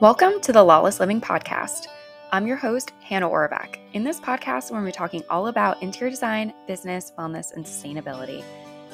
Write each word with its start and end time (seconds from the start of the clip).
Welcome 0.00 0.40
to 0.40 0.52
the 0.52 0.64
Lawless 0.64 0.98
Living 0.98 1.20
Podcast. 1.20 1.86
I'm 2.32 2.46
your 2.46 2.56
host, 2.56 2.92
Hannah 3.02 3.28
Oravec. 3.28 3.76
In 3.92 4.02
this 4.02 4.18
podcast, 4.18 4.70
we're 4.70 4.80
going 4.80 4.90
to 4.90 4.96
be 4.96 4.96
talking 4.96 5.22
all 5.28 5.48
about 5.48 5.82
interior 5.82 6.08
design, 6.08 6.54
business, 6.66 7.12
wellness, 7.18 7.52
and 7.52 7.66
sustainability. 7.66 8.42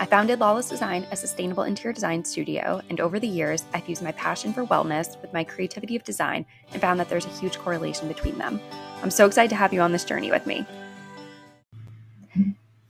I 0.00 0.06
founded 0.06 0.40
Lawless 0.40 0.68
Design, 0.68 1.06
a 1.12 1.16
sustainable 1.16 1.62
interior 1.62 1.92
design 1.92 2.24
studio, 2.24 2.80
and 2.90 3.00
over 3.00 3.20
the 3.20 3.28
years, 3.28 3.62
I've 3.72 3.88
used 3.88 4.02
my 4.02 4.10
passion 4.10 4.52
for 4.52 4.66
wellness 4.66 5.22
with 5.22 5.32
my 5.32 5.44
creativity 5.44 5.94
of 5.94 6.02
design 6.02 6.44
and 6.72 6.82
found 6.82 6.98
that 6.98 7.08
there's 7.08 7.26
a 7.26 7.38
huge 7.38 7.56
correlation 7.56 8.08
between 8.08 8.36
them. 8.36 8.60
I'm 9.00 9.12
so 9.12 9.26
excited 9.26 9.50
to 9.50 9.54
have 9.56 9.72
you 9.72 9.82
on 9.82 9.92
this 9.92 10.04
journey 10.04 10.32
with 10.32 10.44
me. 10.44 10.66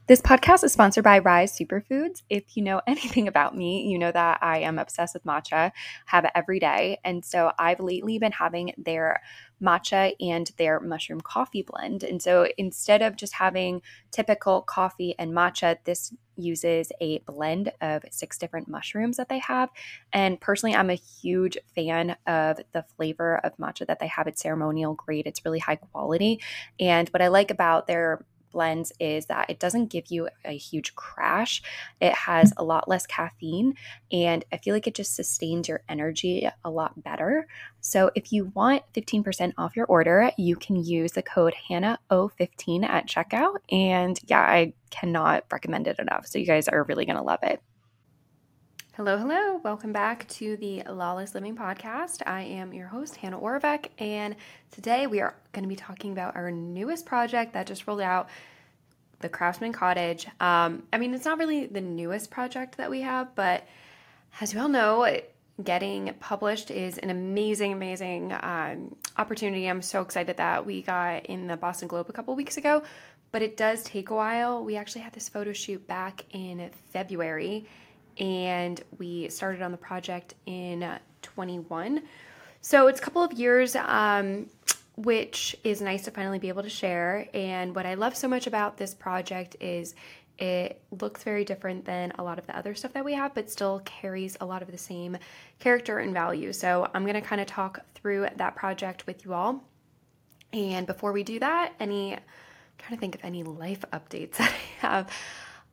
This 0.09 0.21
podcast 0.21 0.63
is 0.63 0.73
sponsored 0.73 1.03
by 1.03 1.19
Ryze 1.19 1.61
Superfoods. 1.61 2.23
If 2.31 2.57
you 2.57 2.63
know 2.63 2.81
anything 2.87 3.27
about 3.27 3.57
me, 3.57 3.89
you 3.91 3.99
know 3.99 4.13
that 4.13 4.39
I 4.41 4.59
am 4.59 4.79
obsessed 4.79 5.15
with 5.15 5.25
matcha, 5.25 5.73
have 6.05 6.25
it 6.25 6.31
every 6.33 6.61
day. 6.61 7.01
And 7.05 7.25
so 7.25 7.51
I've 7.59 7.81
lately 7.81 8.17
been 8.21 8.31
having 8.31 8.73
their 8.79 9.21
matcha 9.61 10.15
and 10.21 10.49
their 10.59 10.79
mushroom 10.79 11.21
coffee 11.21 11.63
blend. 11.63 12.05
And 12.05 12.23
so 12.23 12.47
instead 12.57 13.03
of 13.03 13.17
just 13.17 13.33
having 13.33 13.83
typical 14.13 14.63
coffee 14.63 15.17
and 15.19 15.33
matcha, 15.33 15.79
this 15.83 16.15
uses 16.37 16.93
a 17.01 17.19
blend 17.27 17.73
of 17.81 18.05
six 18.13 18.39
different 18.39 18.69
mushrooms 18.69 19.17
that 19.17 19.29
they 19.29 19.41
have. 19.41 19.71
And 20.13 20.41
personally, 20.41 20.77
I'm 20.77 20.91
a 20.91 20.95
huge 20.95 21.59
fan 21.75 22.15
of 22.29 22.61
the 22.71 22.85
flavor 22.97 23.39
of 23.39 23.57
matcha 23.57 23.85
that 23.89 23.99
they 23.99 24.07
have. 24.07 24.29
It's 24.29 24.43
ceremonial 24.43 24.95
grade, 24.95 25.27
it's 25.27 25.45
really 25.45 25.59
high 25.59 25.77
quality. 25.77 26.41
And 26.79 27.09
what 27.09 27.23
I 27.23 27.27
like 27.27 27.51
about 27.51 27.89
their 27.89 28.25
blends 28.51 28.93
is 29.01 29.27
that 29.27 29.51
it 29.51 29.59
doesn't 29.59 29.91
give 29.91 30.07
you 30.09 30.29
a 30.45 30.57
huge 30.57 30.95
crash. 30.95 31.63
It 32.01 32.13
has 32.15 32.53
a 32.57 32.65
lot 32.65 32.89
less 32.89 33.07
caffeine, 33.07 33.75
and 34.11 34.45
I 34.53 34.59
feel 34.59 34.75
like 34.75 34.87
it 34.87 34.95
just 34.95 35.15
sustains 35.15 35.69
your 35.69 35.83
energy 35.89 36.49
a 36.65 36.71
lot 36.71 37.03
better. 37.03 37.47
So 37.81 38.11
if 38.15 38.33
you 38.33 38.53
want 38.55 38.83
15% 38.95 39.53
off 39.59 39.77
your 39.77 39.87
order, 39.87 40.31
you 40.37 40.57
can 40.57 40.77
use 40.77 41.13
the 41.13 41.23
code 41.23 41.55
HANNAHO15 41.71 42.85
at 42.85 43.07
checkout. 43.07 43.59
And 43.71 44.19
yeah, 44.27 44.41
I 44.41 44.73
cannot 44.91 45.45
recommend 45.53 45.87
it 45.87 45.99
enough. 45.99 46.27
So 46.27 46.39
you 46.39 46.47
guys 46.47 46.69
are 46.69 46.85
really 46.85 47.07
going 47.07 47.17
to 47.17 47.23
love 47.23 47.41
it. 47.43 47.61
Hello, 48.97 49.19
hello. 49.19 49.61
Welcome 49.63 49.93
back 49.93 50.27
to 50.29 50.57
the 50.57 50.83
Lawless 50.89 51.35
Living 51.35 51.55
Podcast. 51.55 52.23
I 52.25 52.45
am 52.45 52.73
your 52.73 52.87
host, 52.87 53.17
Hannah 53.17 53.39
Oravec, 53.39 53.89
and 53.99 54.35
today 54.71 55.07
we 55.07 55.21
are 55.21 55.35
going 55.53 55.65
to 55.65 55.69
be 55.69 55.77
talking 55.77 56.13
about 56.13 56.35
our 56.35 56.51
newest 56.51 57.05
project 57.05 57.53
that 57.53 57.67
just 57.67 57.87
rolled 57.87 58.01
out 58.01 58.31
the 59.21 59.29
Craftsman 59.29 59.75
Cottage. 59.75 60.27
Um, 60.41 60.85
I 60.95 60.97
mean, 60.97 61.13
it's 61.13 61.27
not 61.27 61.37
really 61.37 61.67
the 61.67 61.83
newest 61.83 62.31
project 62.31 62.79
that 62.79 62.89
we 62.89 63.03
have, 63.03 63.35
but 63.35 63.67
as 64.41 64.55
you 64.55 64.61
all 64.61 64.69
know, 64.71 65.21
getting 65.63 66.15
published 66.19 66.71
is 66.71 66.97
an 66.97 67.11
amazing, 67.11 67.75
amazing 67.75 68.33
um, 68.41 68.97
opportunity. 69.19 69.67
I'm 69.67 69.83
so 69.83 70.01
excited 70.01 70.39
that 70.39 70.65
we 70.65 70.81
got 70.81 71.27
in 71.27 71.49
the 71.49 71.59
Boston 71.59 71.87
Globe 71.87 72.07
a 72.09 72.15
couple 72.15 72.35
weeks 72.35 72.57
ago, 72.57 72.83
but 73.31 73.43
it 73.43 73.59
does 73.59 73.83
take 73.83 74.09
a 74.09 74.15
while. 74.15 74.65
We 74.65 74.77
actually 74.77 75.03
had 75.03 75.13
this 75.13 75.29
photo 75.29 75.53
shoot 75.53 75.87
back 75.87 76.25
in 76.31 76.71
February 76.95 77.67
and 78.19 78.83
we 78.99 79.29
started 79.29 79.63
on 79.63 79.73
the 79.73 79.79
project 79.79 80.35
in 80.47 80.99
21. 81.23 82.03
So 82.61 82.89
it's 82.89 83.01
a 83.01 83.03
couple 83.03 83.23
of 83.23 83.33
years, 83.33 83.77
um, 83.77 84.47
which 84.97 85.57
is 85.63 85.81
nice 85.81 86.05
to 86.05 86.11
finally 86.11 86.39
be 86.39 86.49
able 86.49 86.63
to 86.63 86.71
share. 86.71 87.29
And 87.35 87.75
what 87.75 87.87
I 87.87 87.95
love 87.95 88.17
so 88.17 88.29
much 88.29 88.47
about 88.47 88.77
this 88.77 88.95
project 88.95 89.57
is 89.61 89.95
it 90.39 90.83
looks 90.91 91.23
very 91.23 91.45
different 91.45 91.85
than 91.85 92.13
a 92.19 92.23
lot 92.23 92.39
of 92.39 92.47
the 92.47 92.57
other 92.57 92.75
stuff 92.75 92.93
that 92.93 93.05
we 93.05 93.15
have, 93.15 93.35
but 93.35 93.51
still 93.51 93.81
carries 93.85 94.37
a 94.41 94.47
lot 94.47 94.63
of 94.63 94.71
the 94.71 94.79
same 94.79 95.17
character 95.59 95.99
and 95.99 96.13
value. 96.13 96.53
So 96.53 96.91
I'm 96.93 97.05
going 97.05 97.15
to 97.15 97.21
kind 97.21 97.41
of 97.41 97.47
talk 97.47 97.81
through 97.95 98.29
that 98.37 98.55
project 98.57 99.07
with 99.07 99.25
you 99.25 99.33
all. 99.33 99.65
And 100.53 100.87
before 100.87 101.13
we 101.13 101.23
do 101.23 101.39
that, 101.41 101.73
any 101.81 102.15
I'm 102.15 102.21
trying 102.79 102.97
to 102.97 103.01
think 103.01 103.15
of 103.15 103.25
any 103.25 103.43
life 103.43 103.85
updates 103.93 104.33
that 104.37 104.53
I 104.53 104.87
have. 104.87 105.11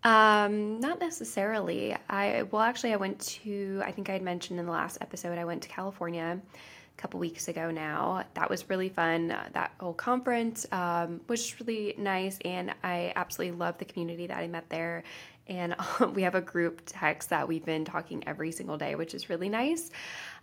Um, 0.03 0.79
not 0.79 0.99
necessarily. 0.99 1.95
I 2.09 2.43
well, 2.51 2.61
actually, 2.61 2.93
I 2.93 2.97
went 2.97 3.19
to. 3.19 3.81
I 3.85 3.91
think 3.91 4.09
I 4.09 4.13
had 4.13 4.21
mentioned 4.21 4.59
in 4.59 4.65
the 4.65 4.71
last 4.71 4.97
episode. 4.99 5.37
I 5.37 5.45
went 5.45 5.63
to 5.63 5.69
California 5.69 6.41
a 6.97 7.01
couple 7.01 7.19
weeks 7.19 7.47
ago. 7.47 7.71
Now 7.71 8.23
that 8.33 8.49
was 8.49 8.69
really 8.69 8.89
fun. 8.89 9.31
Uh, 9.31 9.49
that 9.53 9.73
whole 9.79 9.93
conference 9.93 10.65
um, 10.71 11.21
was 11.27 11.59
really 11.59 11.95
nice, 11.97 12.37
and 12.45 12.73
I 12.83 13.13
absolutely 13.15 13.57
love 13.57 13.77
the 13.77 13.85
community 13.85 14.27
that 14.27 14.37
I 14.37 14.47
met 14.47 14.69
there. 14.69 15.03
And 15.47 15.75
um, 15.99 16.13
we 16.15 16.23
have 16.23 16.35
a 16.35 16.41
group 16.41 16.81
text 16.85 17.29
that 17.29 17.47
we've 17.47 17.65
been 17.65 17.85
talking 17.85 18.23
every 18.27 18.51
single 18.51 18.77
day, 18.77 18.95
which 18.95 19.13
is 19.13 19.29
really 19.29 19.49
nice. 19.49 19.91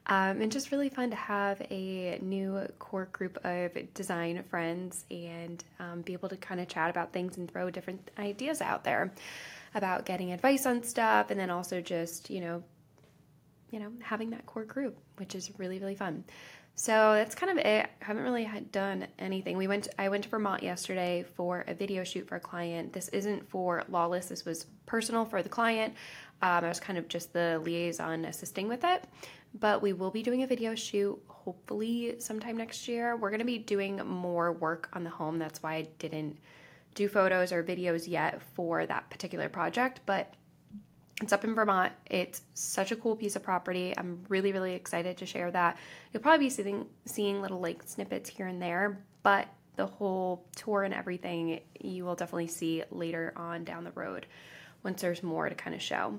Um, 0.06 0.41
and 0.41 0.50
just 0.50 0.72
really 0.72 0.89
fun 0.89 1.10
to 1.10 1.16
have 1.16 1.60
a 1.71 2.19
new 2.22 2.66
core 2.78 3.09
group 3.12 3.39
of 3.44 3.72
design 3.94 4.43
friends 4.49 5.05
and 5.10 5.62
um, 5.78 6.00
be 6.03 6.15
able 6.15 6.28
to 6.31 6.37
kind 6.37 6.60
of 6.60 6.69
chat 6.69 6.91
about 6.91 7.12
things 7.12 7.37
and 7.37 7.50
throw 7.50 7.71
different 7.71 8.10
ideas 8.19 8.60
out 8.62 8.83
there 8.83 9.12
about 9.75 10.05
getting 10.06 10.33
advice 10.33 10.66
on 10.66 10.83
stuff 10.83 11.31
and 11.31 11.39
then 11.39 11.50
also 11.50 11.81
just 11.81 12.31
you 12.31 12.41
know 12.41 12.62
you 13.71 13.79
know 13.79 13.91
having 14.01 14.31
that 14.31 14.47
core 14.47 14.65
group 14.65 14.99
which 15.17 15.35
is 15.35 15.51
really 15.59 15.79
really 15.79 15.95
fun. 15.95 16.25
So 16.77 17.13
that's 17.15 17.35
kind 17.35 17.53
of 17.53 17.59
it. 17.59 17.91
I 18.01 18.05
haven't 18.05 18.23
really 18.23 18.49
done 18.73 19.07
anything. 19.19 19.59
We 19.59 19.67
went 19.67 19.89
i 19.99 20.09
went 20.09 20.25
to 20.25 20.31
vermont 20.31 20.63
yesterday 20.63 21.27
for 21.35 21.65
a 21.69 21.75
video 21.75 22.05
shoot 22.05 22.27
for 22.27 22.37
a 22.37 22.41
client. 22.41 22.93
This 22.93 23.09
isn't 23.09 23.49
for 23.51 23.85
lawless. 23.91 24.27
This 24.27 24.45
was 24.45 24.67
personal 24.87 25.25
for 25.25 25.43
the 25.43 25.49
client. 25.49 25.95
Um, 26.43 26.65
i 26.65 26.69
was 26.69 26.81
kind 26.81 26.99
of 26.99 27.07
just 27.09 27.33
the 27.35 27.61
liaison 27.65 28.25
assisting 28.25 28.67
with 28.67 28.85
it. 28.85 29.05
But 29.59 29.83
we 29.83 29.93
will 29.93 30.11
be 30.11 30.23
doing 30.23 30.43
a 30.43 30.47
video 30.47 30.75
shoot 30.75 31.21
hopefully 31.27 32.17
sometime 32.19 32.57
next 32.57 32.87
year. 32.89 33.17
We're 33.17 33.31
going 33.31 33.41
to 33.41 33.45
be 33.45 33.59
doing 33.59 33.97
more 34.07 34.53
work 34.53 34.89
on 34.93 35.05
the 35.05 35.11
home. 35.11 35.39
That's 35.39 35.63
why 35.63 35.75
I 35.75 35.89
didn't 35.99 36.39
do 36.95 37.09
photos 37.09 37.53
or 37.53 37.63
videos 37.63 38.09
yet 38.09 38.41
for 38.55 38.87
that 38.87 39.11
particular 39.11 39.49
project, 39.49 40.01
but 40.07 40.35
it's 41.21 41.33
up 41.33 41.45
in 41.45 41.55
Vermont. 41.55 41.93
It's 42.07 42.43
such 42.55 42.93
a 42.93 42.97
cool 42.97 43.17
piece 43.17 43.37
of 43.37 43.43
property. 43.43 43.95
I'm 43.97 44.25
really, 44.29 44.53
really 44.53 44.75
excited 44.75 45.17
to 45.19 45.27
share 45.27 45.51
that. 45.51 45.77
You'll 46.13 46.23
probably 46.23 46.47
be 46.47 46.51
seeing, 46.51 46.87
seeing 47.05 47.43
little 47.43 47.61
like 47.61 47.83
snippets 47.85 48.31
here 48.31 48.47
and 48.47 48.61
there, 48.61 49.05
but 49.23 49.49
the 49.77 49.87
whole 49.87 50.47
tour 50.57 50.83
and 50.83 50.93
everything 50.95 51.61
you 51.81 52.05
will 52.05 52.15
definitely 52.15 52.49
see 52.49 52.83
later 52.91 53.33
on 53.37 53.65
down 53.65 53.85
the 53.85 53.93
road 53.93 54.27
once 54.83 55.03
there's 55.03 55.23
more 55.23 55.49
to 55.49 55.55
kind 55.55 55.75
of 55.75 55.83
show. 55.83 56.19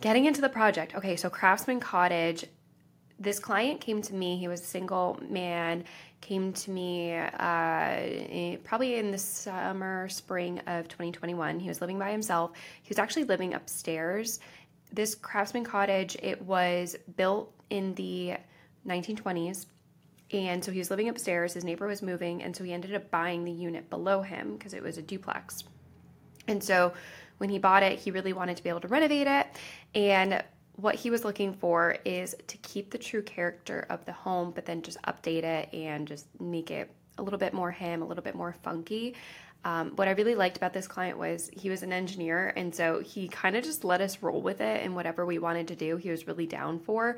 Getting 0.00 0.24
into 0.24 0.40
the 0.40 0.48
project. 0.48 0.94
Okay, 0.94 1.16
so 1.16 1.30
Craftsman 1.30 1.80
Cottage. 1.80 2.44
This 3.18 3.38
client 3.38 3.80
came 3.80 4.02
to 4.02 4.14
me. 4.14 4.36
He 4.36 4.48
was 4.48 4.60
a 4.60 4.64
single 4.64 5.18
man. 5.28 5.84
Came 6.20 6.52
to 6.54 6.70
me 6.70 7.14
uh, 7.14 8.56
probably 8.64 8.96
in 8.96 9.10
the 9.10 9.18
summer, 9.18 10.08
spring 10.08 10.58
of 10.66 10.88
2021. 10.88 11.60
He 11.60 11.68
was 11.68 11.80
living 11.80 11.98
by 11.98 12.10
himself. 12.10 12.52
He 12.82 12.88
was 12.88 12.98
actually 12.98 13.24
living 13.24 13.54
upstairs. 13.54 14.40
This 14.92 15.14
Craftsman 15.14 15.64
Cottage. 15.64 16.16
It 16.22 16.42
was 16.42 16.96
built 17.16 17.52
in 17.70 17.94
the 17.94 18.34
1920s. 18.86 19.66
And 20.32 20.64
so 20.64 20.72
he 20.72 20.78
was 20.78 20.90
living 20.90 21.08
upstairs. 21.08 21.54
His 21.54 21.64
neighbor 21.64 21.86
was 21.86 22.02
moving. 22.02 22.42
And 22.42 22.56
so 22.56 22.64
he 22.64 22.72
ended 22.72 22.94
up 22.94 23.10
buying 23.10 23.44
the 23.44 23.52
unit 23.52 23.90
below 23.90 24.22
him 24.22 24.56
because 24.56 24.74
it 24.74 24.82
was 24.82 24.98
a 24.98 25.02
duplex. 25.02 25.62
And 26.48 26.62
so 26.62 26.92
when 27.38 27.50
he 27.50 27.58
bought 27.58 27.82
it, 27.82 27.98
he 27.98 28.10
really 28.10 28.32
wanted 28.32 28.56
to 28.56 28.62
be 28.62 28.68
able 28.68 28.80
to 28.80 28.88
renovate 28.88 29.26
it. 29.26 29.46
And 29.94 30.42
what 30.76 30.96
he 30.96 31.10
was 31.10 31.24
looking 31.24 31.52
for 31.52 31.96
is 32.04 32.34
to 32.48 32.56
keep 32.58 32.90
the 32.90 32.98
true 32.98 33.22
character 33.22 33.86
of 33.90 34.04
the 34.04 34.12
home, 34.12 34.52
but 34.54 34.66
then 34.66 34.82
just 34.82 35.00
update 35.02 35.44
it 35.44 35.72
and 35.72 36.06
just 36.08 36.26
make 36.40 36.70
it 36.70 36.90
a 37.18 37.22
little 37.22 37.38
bit 37.38 37.54
more 37.54 37.70
him, 37.70 38.02
a 38.02 38.06
little 38.06 38.24
bit 38.24 38.34
more 38.34 38.54
funky. 38.62 39.14
Um, 39.64 39.92
what 39.96 40.08
I 40.08 40.10
really 40.12 40.34
liked 40.34 40.56
about 40.56 40.72
this 40.72 40.86
client 40.86 41.16
was 41.16 41.48
he 41.52 41.70
was 41.70 41.82
an 41.82 41.92
engineer, 41.92 42.52
and 42.56 42.74
so 42.74 43.00
he 43.00 43.28
kind 43.28 43.56
of 43.56 43.64
just 43.64 43.84
let 43.84 44.00
us 44.00 44.22
roll 44.22 44.42
with 44.42 44.60
it 44.60 44.82
and 44.82 44.94
whatever 44.94 45.24
we 45.24 45.38
wanted 45.38 45.68
to 45.68 45.76
do, 45.76 45.96
he 45.96 46.10
was 46.10 46.26
really 46.26 46.46
down 46.46 46.80
for. 46.80 47.16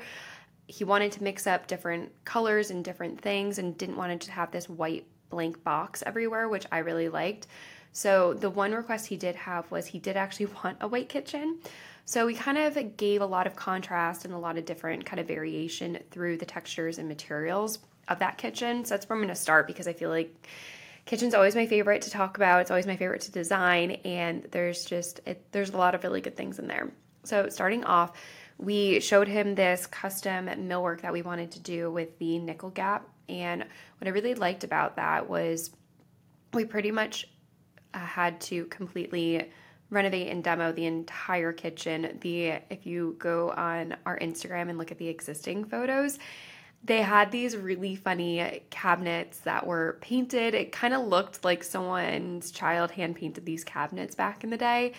He 0.67 0.83
wanted 0.83 1.11
to 1.13 1.23
mix 1.23 1.47
up 1.47 1.67
different 1.67 2.11
colors 2.25 2.71
and 2.71 2.85
different 2.85 3.19
things 3.19 3.57
and 3.57 3.77
didn't 3.77 3.97
want 3.97 4.21
to 4.21 4.31
have 4.31 4.51
this 4.51 4.69
white 4.69 5.05
blank 5.29 5.63
box 5.63 6.03
everywhere, 6.05 6.47
which 6.47 6.65
I 6.71 6.79
really 6.79 7.09
liked. 7.09 7.47
So 7.91 8.33
the 8.33 8.49
one 8.49 8.73
request 8.73 9.07
he 9.07 9.17
did 9.17 9.35
have 9.35 9.69
was 9.71 9.87
he 9.87 9.99
did 9.99 10.15
actually 10.15 10.45
want 10.63 10.77
a 10.79 10.87
white 10.87 11.09
kitchen. 11.09 11.59
So 12.07 12.25
we 12.25 12.35
kind 12.35 12.57
of 12.57 12.95
gave 12.95 13.21
a 13.21 13.25
lot 13.25 13.47
of 13.47 13.57
contrast 13.57 14.23
and 14.23 14.33
a 14.33 14.37
lot 14.37 14.57
of 14.57 14.63
different 14.63 15.05
kind 15.05 15.19
of 15.19 15.27
variation 15.27 15.99
through 16.09 16.37
the 16.37 16.45
textures 16.45 16.99
and 16.99 17.09
materials 17.09 17.79
of 18.07 18.19
that 18.19 18.37
kitchen. 18.37 18.85
So 18.85 18.93
that's 18.93 19.09
where 19.09 19.17
I'm 19.17 19.21
going 19.21 19.27
to 19.27 19.35
start 19.35 19.67
because 19.67 19.89
I 19.89 19.93
feel 19.93 20.09
like 20.09 20.47
kitchen's 21.03 21.33
always 21.33 21.53
my 21.53 21.67
favorite 21.67 22.03
to 22.03 22.09
talk 22.09 22.37
about. 22.37 22.61
It's 22.61 22.71
always 22.71 22.87
my 22.87 22.95
favorite 22.95 23.23
to 23.23 23.31
design 23.33 23.91
and 24.05 24.47
there's 24.51 24.85
just 24.85 25.19
it, 25.25 25.51
there's 25.51 25.71
a 25.71 25.77
lot 25.77 25.95
of 25.95 26.03
really 26.05 26.21
good 26.21 26.37
things 26.37 26.59
in 26.59 26.67
there. 26.67 26.93
So 27.25 27.49
starting 27.49 27.83
off, 27.83 28.17
we 28.57 29.01
showed 29.01 29.27
him 29.27 29.53
this 29.53 29.85
custom 29.85 30.45
millwork 30.45 31.01
that 31.01 31.11
we 31.11 31.23
wanted 31.23 31.51
to 31.51 31.59
do 31.59 31.91
with 31.91 32.17
the 32.19 32.39
nickel 32.39 32.69
gap 32.69 33.05
and 33.27 33.65
what 33.97 34.07
I 34.07 34.11
really 34.11 34.33
liked 34.33 34.63
about 34.63 34.95
that 34.95 35.27
was 35.27 35.71
we 36.53 36.63
pretty 36.63 36.91
much 36.91 37.27
uh, 37.93 37.99
had 37.99 38.39
to 38.41 38.63
completely 38.67 39.51
renovate 39.89 40.27
and 40.27 40.43
demo 40.43 40.71
the 40.71 40.85
entire 40.85 41.53
kitchen. 41.53 42.17
The 42.21 42.59
if 42.69 42.85
you 42.85 43.15
go 43.19 43.51
on 43.51 43.95
our 44.05 44.17
Instagram 44.19 44.69
and 44.69 44.77
look 44.77 44.91
at 44.91 44.97
the 44.97 45.07
existing 45.07 45.65
photos, 45.65 46.19
they 46.83 47.01
had 47.01 47.31
these 47.31 47.55
really 47.55 47.95
funny 47.95 48.63
cabinets 48.69 49.39
that 49.39 49.65
were 49.65 49.97
painted. 50.01 50.53
It 50.53 50.71
kind 50.71 50.93
of 50.93 51.07
looked 51.07 51.43
like 51.43 51.63
someone's 51.63 52.51
child 52.51 52.91
hand 52.91 53.15
painted 53.15 53.45
these 53.45 53.63
cabinets 53.63 54.15
back 54.15 54.43
in 54.43 54.49
the 54.49 54.57
day. 54.57 54.93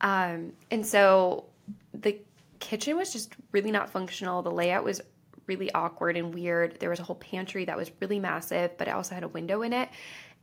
Um, 0.00 0.52
and 0.70 0.84
so 0.84 1.44
the 1.94 2.18
kitchen 2.60 2.96
was 2.96 3.12
just 3.12 3.34
really 3.52 3.70
not 3.70 3.90
functional. 3.90 4.42
The 4.42 4.50
layout 4.50 4.84
was 4.84 5.00
really 5.46 5.70
awkward 5.72 6.16
and 6.16 6.32
weird. 6.32 6.78
There 6.80 6.90
was 6.90 7.00
a 7.00 7.02
whole 7.02 7.16
pantry 7.16 7.64
that 7.66 7.76
was 7.76 7.90
really 8.00 8.18
massive, 8.18 8.76
but 8.78 8.88
it 8.88 8.92
also 8.92 9.14
had 9.14 9.24
a 9.24 9.28
window 9.28 9.62
in 9.62 9.72
it. 9.72 9.88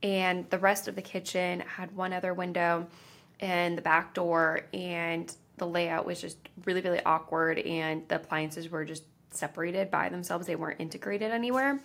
And 0.02 0.48
the 0.50 0.58
rest 0.58 0.88
of 0.88 0.94
the 0.94 1.02
kitchen 1.02 1.60
had 1.60 1.94
one 1.94 2.12
other 2.12 2.32
window 2.32 2.86
and 3.40 3.76
the 3.76 3.82
back 3.82 4.14
door, 4.14 4.62
and 4.72 5.34
the 5.56 5.66
layout 5.66 6.06
was 6.06 6.20
just 6.20 6.38
really, 6.64 6.80
really 6.80 7.02
awkward. 7.04 7.58
And 7.58 8.06
the 8.08 8.16
appliances 8.16 8.70
were 8.70 8.84
just 8.84 9.04
separated 9.30 9.90
by 9.90 10.08
themselves, 10.08 10.46
they 10.46 10.56
weren't 10.56 10.80
integrated 10.80 11.30
anywhere. 11.30 11.80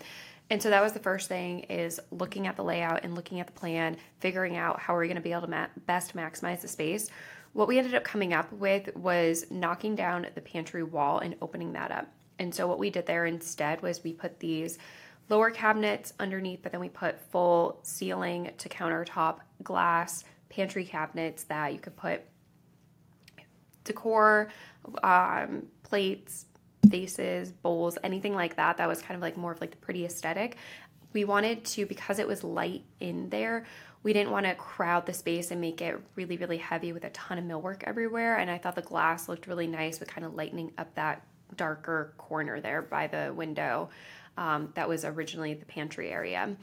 And 0.50 0.62
so 0.62 0.70
that 0.70 0.84
was 0.84 0.94
the 0.94 1.00
first 1.00 1.28
thing 1.28 1.62
is 1.62 2.00
looking 2.12 2.46
at 2.46 2.56
the 2.56 2.64
layout 2.64 3.04
and 3.04 3.16
looking 3.16 3.40
at 3.40 3.48
the 3.48 3.54
plan, 3.54 3.98
figuring 4.20 4.58
out 4.58 4.80
how 4.80 4.94
we're 4.94 5.06
going 5.06 5.16
to 5.16 5.22
be 5.22 5.32
able 5.32 5.42
to 5.42 5.48
ma- 5.48 5.68
best 5.88 6.16
maximize 6.16 6.62
the 6.62 6.68
space. 6.68 7.10
What 7.54 7.68
we 7.68 7.78
ended 7.78 7.96
up 7.96 8.04
coming 8.04 8.34
up 8.34 8.52
with 8.52 8.96
was 8.96 9.50
knocking 9.50 9.96
down 9.96 10.28
the 10.36 10.42
pantry 10.42 10.84
wall 10.84 11.20
and 11.20 11.36
opening 11.42 11.74
that 11.74 11.92
up. 11.92 12.08
And 12.38 12.54
so 12.54 12.68
what 12.68 12.80
we 12.80 12.90
did 12.90 13.06
there 13.06 13.26
instead 13.26 13.82
was 13.82 14.04
we 14.04 14.14
put 14.14 14.40
these 14.40 14.78
lower 15.30 15.50
cabinets 15.50 16.14
underneath, 16.20 16.60
but 16.62 16.72
then 16.72 16.82
we 16.82 16.90
put 16.90 17.20
full 17.32 17.80
ceiling 17.82 18.52
to 18.58 18.70
countertop 18.70 19.40
glass 19.64 20.26
pantry 20.56 20.86
cabinets 20.86 21.44
that 21.44 21.74
you 21.74 21.80
could 21.80 21.96
put 21.98 22.22
decor, 23.84 24.50
um, 25.04 25.64
plates, 25.84 26.46
vases, 26.86 27.52
bowls, 27.52 27.98
anything 28.04 28.34
like 28.34 28.56
that. 28.56 28.78
That 28.78 28.88
was 28.88 29.02
kind 29.02 29.16
of 29.16 29.22
like 29.22 29.36
more 29.36 29.52
of 29.52 29.60
like 29.60 29.72
the 29.72 29.78
pretty 29.78 30.06
aesthetic. 30.06 30.58
We 31.14 31.26
wanted 31.26 31.66
to, 31.66 31.86
because 31.86 32.20
it 32.20 32.28
was 32.28 32.44
light 32.44 32.84
in 33.00 33.30
there, 33.30 33.66
we 34.04 34.14
didn't 34.14 34.32
want 34.32 34.46
to 34.46 34.56
crowd 34.56 35.06
the 35.06 35.14
space 35.14 35.52
and 35.52 35.60
make 35.60 35.82
it 35.82 36.00
really, 36.16 36.38
really 36.38 36.58
heavy 36.58 36.94
with 36.94 37.04
a 37.04 37.10
ton 37.10 37.38
of 37.38 37.44
millwork 37.44 37.84
everywhere. 37.84 38.38
And 38.38 38.50
I 38.50 38.58
thought 38.58 38.76
the 38.76 38.82
glass 38.82 39.28
looked 39.28 39.48
really 39.48 39.68
nice 39.68 40.00
with 40.00 40.10
kind 40.10 40.26
of 40.26 40.36
lightening 40.36 40.72
up 40.78 40.94
that 40.96 41.26
darker 41.56 42.14
corner 42.18 42.62
there 42.62 42.82
by 42.82 43.08
the 43.08 43.34
window 43.36 43.90
um, 44.38 44.72
that 44.76 44.88
was 44.88 45.06
originally 45.06 45.54
the 45.54 45.66
pantry 45.66 46.12
area. 46.12 46.56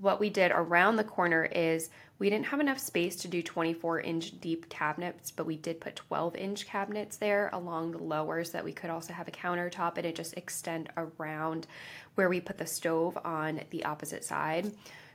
What 0.00 0.20
we 0.20 0.30
did 0.30 0.52
around 0.52 0.96
the 0.96 1.04
corner 1.04 1.44
is 1.44 1.88
we 2.18 2.30
didn't 2.30 2.46
have 2.46 2.60
enough 2.60 2.78
space 2.78 3.16
to 3.16 3.28
do 3.28 3.42
24 3.42 4.00
inch 4.00 4.40
deep 4.40 4.68
cabinets, 4.68 5.30
but 5.30 5.46
we 5.46 5.56
did 5.56 5.80
put 5.80 5.96
12 5.96 6.36
inch 6.36 6.66
cabinets 6.66 7.16
there 7.16 7.50
along 7.52 7.92
the 7.92 8.02
lower 8.02 8.44
so 8.44 8.52
that 8.52 8.64
we 8.64 8.72
could 8.72 8.90
also 8.90 9.12
have 9.12 9.28
a 9.28 9.30
countertop 9.30 9.96
and 9.96 10.06
it 10.06 10.14
just 10.14 10.36
extend 10.36 10.90
around 10.96 11.66
where 12.14 12.28
we 12.28 12.40
put 12.40 12.58
the 12.58 12.66
stove 12.66 13.18
on 13.24 13.60
the 13.70 13.84
opposite 13.84 14.24
side. 14.24 14.70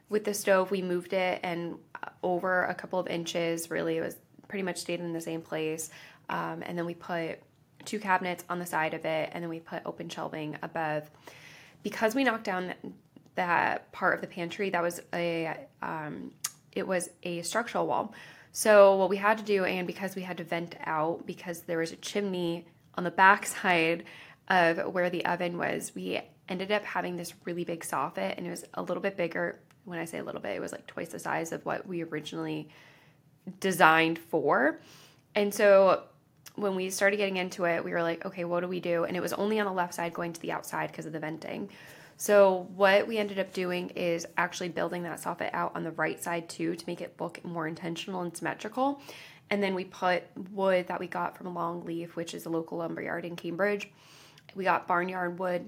With 0.09 0.25
the 0.25 0.33
stove, 0.33 0.71
we 0.71 0.81
moved 0.81 1.13
it 1.13 1.39
and 1.43 1.75
uh, 1.95 2.09
over 2.23 2.65
a 2.65 2.75
couple 2.75 2.99
of 2.99 3.07
inches, 3.07 3.69
really, 3.69 3.97
it 3.97 4.01
was 4.01 4.17
pretty 4.47 4.63
much 4.63 4.77
stayed 4.77 4.99
in 4.99 5.13
the 5.13 5.21
same 5.21 5.41
place. 5.41 5.89
Um, 6.29 6.63
and 6.65 6.77
then 6.77 6.85
we 6.85 6.93
put 6.93 7.39
two 7.85 7.99
cabinets 7.99 8.43
on 8.49 8.59
the 8.59 8.65
side 8.65 8.93
of 8.93 9.05
it, 9.05 9.29
and 9.33 9.43
then 9.43 9.49
we 9.49 9.59
put 9.59 9.81
open 9.85 10.09
shelving 10.09 10.57
above. 10.61 11.09
Because 11.83 12.13
we 12.13 12.23
knocked 12.23 12.43
down 12.43 12.73
that 13.41 13.91
part 13.91 14.13
of 14.13 14.21
the 14.21 14.27
pantry, 14.27 14.69
that 14.69 14.83
was 14.83 15.01
a 15.13 15.57
um, 15.81 16.31
it 16.71 16.87
was 16.87 17.09
a 17.23 17.41
structural 17.41 17.87
wall. 17.87 18.13
So 18.51 18.95
what 18.97 19.09
we 19.09 19.17
had 19.17 19.37
to 19.39 19.43
do, 19.43 19.65
and 19.65 19.87
because 19.87 20.15
we 20.15 20.21
had 20.21 20.37
to 20.37 20.43
vent 20.43 20.75
out 20.85 21.25
because 21.25 21.61
there 21.61 21.79
was 21.79 21.91
a 21.91 21.95
chimney 21.95 22.65
on 22.95 23.03
the 23.03 23.11
back 23.23 23.45
side 23.47 24.05
of 24.47 24.93
where 24.93 25.09
the 25.09 25.25
oven 25.25 25.57
was, 25.57 25.93
we 25.95 26.21
ended 26.49 26.71
up 26.71 26.83
having 26.83 27.15
this 27.15 27.33
really 27.45 27.63
big 27.63 27.81
soffit, 27.81 28.35
and 28.37 28.45
it 28.45 28.49
was 28.49 28.63
a 28.75 28.81
little 28.81 29.01
bit 29.01 29.17
bigger. 29.17 29.59
When 29.85 29.97
I 29.97 30.05
say 30.05 30.19
a 30.19 30.23
little 30.23 30.41
bit, 30.41 30.55
it 30.55 30.59
was 30.59 30.71
like 30.71 30.85
twice 30.85 31.09
the 31.09 31.19
size 31.19 31.51
of 31.51 31.65
what 31.65 31.87
we 31.87 32.03
originally 32.03 32.69
designed 33.59 34.19
for. 34.19 34.79
And 35.33 35.51
so 35.51 36.03
when 36.55 36.75
we 36.75 36.91
started 36.91 37.17
getting 37.17 37.37
into 37.37 37.65
it, 37.65 37.83
we 37.83 37.91
were 37.91 38.03
like, 38.03 38.23
okay, 38.25 38.43
what 38.43 38.59
do 38.59 38.67
we 38.67 38.79
do? 38.79 39.05
And 39.05 39.17
it 39.17 39.21
was 39.21 39.33
only 39.33 39.59
on 39.59 39.65
the 39.65 39.71
left 39.71 39.95
side 39.95 40.13
going 40.13 40.33
to 40.33 40.41
the 40.41 40.51
outside 40.51 40.91
because 40.91 41.07
of 41.07 41.13
the 41.13 41.19
venting. 41.19 41.69
So 42.21 42.67
what 42.75 43.07
we 43.07 43.17
ended 43.17 43.39
up 43.39 43.51
doing 43.51 43.89
is 43.95 44.27
actually 44.37 44.69
building 44.69 45.01
that 45.01 45.19
soffit 45.19 45.49
out 45.53 45.71
on 45.73 45.83
the 45.83 45.89
right 45.89 46.21
side 46.21 46.47
too 46.49 46.75
to 46.75 46.83
make 46.85 47.01
it 47.01 47.15
look 47.19 47.43
more 47.43 47.67
intentional 47.67 48.21
and 48.21 48.37
symmetrical. 48.37 49.01
And 49.49 49.63
then 49.63 49.73
we 49.73 49.85
put 49.85 50.25
wood 50.51 50.85
that 50.85 50.99
we 50.99 51.07
got 51.07 51.35
from 51.35 51.47
Longleaf, 51.55 52.09
which 52.09 52.35
is 52.35 52.45
a 52.45 52.49
local 52.49 52.77
lumberyard 52.77 53.25
in 53.25 53.35
Cambridge. 53.35 53.89
We 54.53 54.63
got 54.63 54.87
barnyard 54.87 55.39
wood 55.39 55.67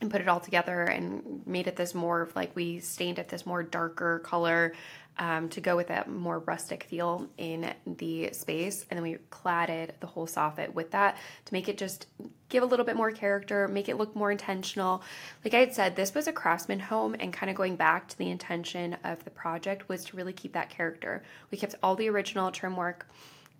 and 0.00 0.10
put 0.10 0.20
it 0.20 0.26
all 0.26 0.40
together 0.40 0.82
and 0.82 1.46
made 1.46 1.68
it 1.68 1.76
this 1.76 1.94
more 1.94 2.28
like 2.34 2.56
we 2.56 2.80
stained 2.80 3.20
it 3.20 3.28
this 3.28 3.46
more 3.46 3.62
darker 3.62 4.18
color 4.24 4.72
um, 5.18 5.48
to 5.50 5.60
go 5.60 5.76
with 5.76 5.88
that 5.88 6.08
more 6.08 6.38
rustic 6.40 6.84
feel 6.84 7.28
in 7.36 7.72
the 7.86 8.30
space. 8.32 8.86
And 8.90 8.96
then 8.96 9.02
we 9.02 9.18
cladded 9.30 9.90
the 10.00 10.06
whole 10.06 10.26
soffit 10.26 10.72
with 10.72 10.90
that 10.92 11.18
to 11.44 11.52
make 11.52 11.68
it 11.68 11.76
just 11.76 12.06
give 12.48 12.62
a 12.62 12.66
little 12.66 12.86
bit 12.86 12.96
more 12.96 13.10
character, 13.10 13.68
make 13.68 13.88
it 13.88 13.96
look 13.96 14.16
more 14.16 14.32
intentional. 14.32 15.02
Like 15.44 15.54
I 15.54 15.58
had 15.58 15.74
said, 15.74 15.94
this 15.94 16.14
was 16.14 16.26
a 16.26 16.32
craftsman 16.32 16.80
home, 16.80 17.14
and 17.18 17.32
kind 17.32 17.50
of 17.50 17.56
going 17.56 17.76
back 17.76 18.08
to 18.08 18.18
the 18.18 18.30
intention 18.30 18.96
of 19.04 19.22
the 19.24 19.30
project 19.30 19.88
was 19.88 20.04
to 20.06 20.16
really 20.16 20.32
keep 20.32 20.52
that 20.54 20.70
character. 20.70 21.22
We 21.50 21.58
kept 21.58 21.74
all 21.82 21.96
the 21.96 22.08
original 22.08 22.50
trim 22.50 22.76
work, 22.76 23.06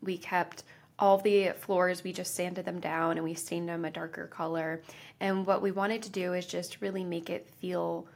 we 0.03 0.17
kept 0.19 0.65
all 0.99 1.19
the 1.19 1.53
floors, 1.59 2.05
we 2.05 2.13
just 2.13 2.35
sanded 2.35 2.65
them 2.65 2.81
down 2.81 3.17
and 3.17 3.25
we 3.25 3.35
stained 3.35 3.69
them 3.69 3.85
a 3.85 3.91
darker 3.91 4.27
color. 4.27 4.83
And 5.19 5.47
what 5.47 5.63
we 5.63 5.73
wanted 5.73 6.03
to 6.03 6.11
do 6.11 6.35
is 6.35 6.47
just 6.47 6.81
really 6.81 7.05
make 7.05 7.31
it 7.31 7.49
feel 7.61 8.07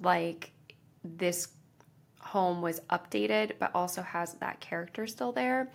like 0.00 0.52
this 1.02 1.48
home 2.34 2.60
was 2.60 2.80
updated, 2.90 3.52
but 3.60 3.70
also 3.76 4.02
has 4.02 4.34
that 4.34 4.58
character 4.58 5.06
still 5.06 5.30
there. 5.30 5.70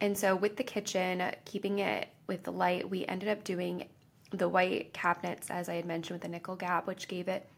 And 0.00 0.18
so, 0.18 0.34
with 0.34 0.56
the 0.56 0.64
kitchen, 0.64 1.22
keeping 1.44 1.78
it 1.78 2.08
with 2.26 2.42
the 2.42 2.50
light, 2.50 2.90
we 2.90 3.06
ended 3.06 3.28
up 3.28 3.44
doing 3.44 3.86
the 4.32 4.48
white 4.48 4.92
cabinets, 4.92 5.50
as 5.50 5.68
I 5.68 5.74
had 5.74 5.84
mentioned, 5.86 6.16
with 6.16 6.22
the 6.22 6.28
nickel 6.28 6.56
gap, 6.56 6.88
which 6.88 7.06
gave 7.06 7.28
it 7.28 7.48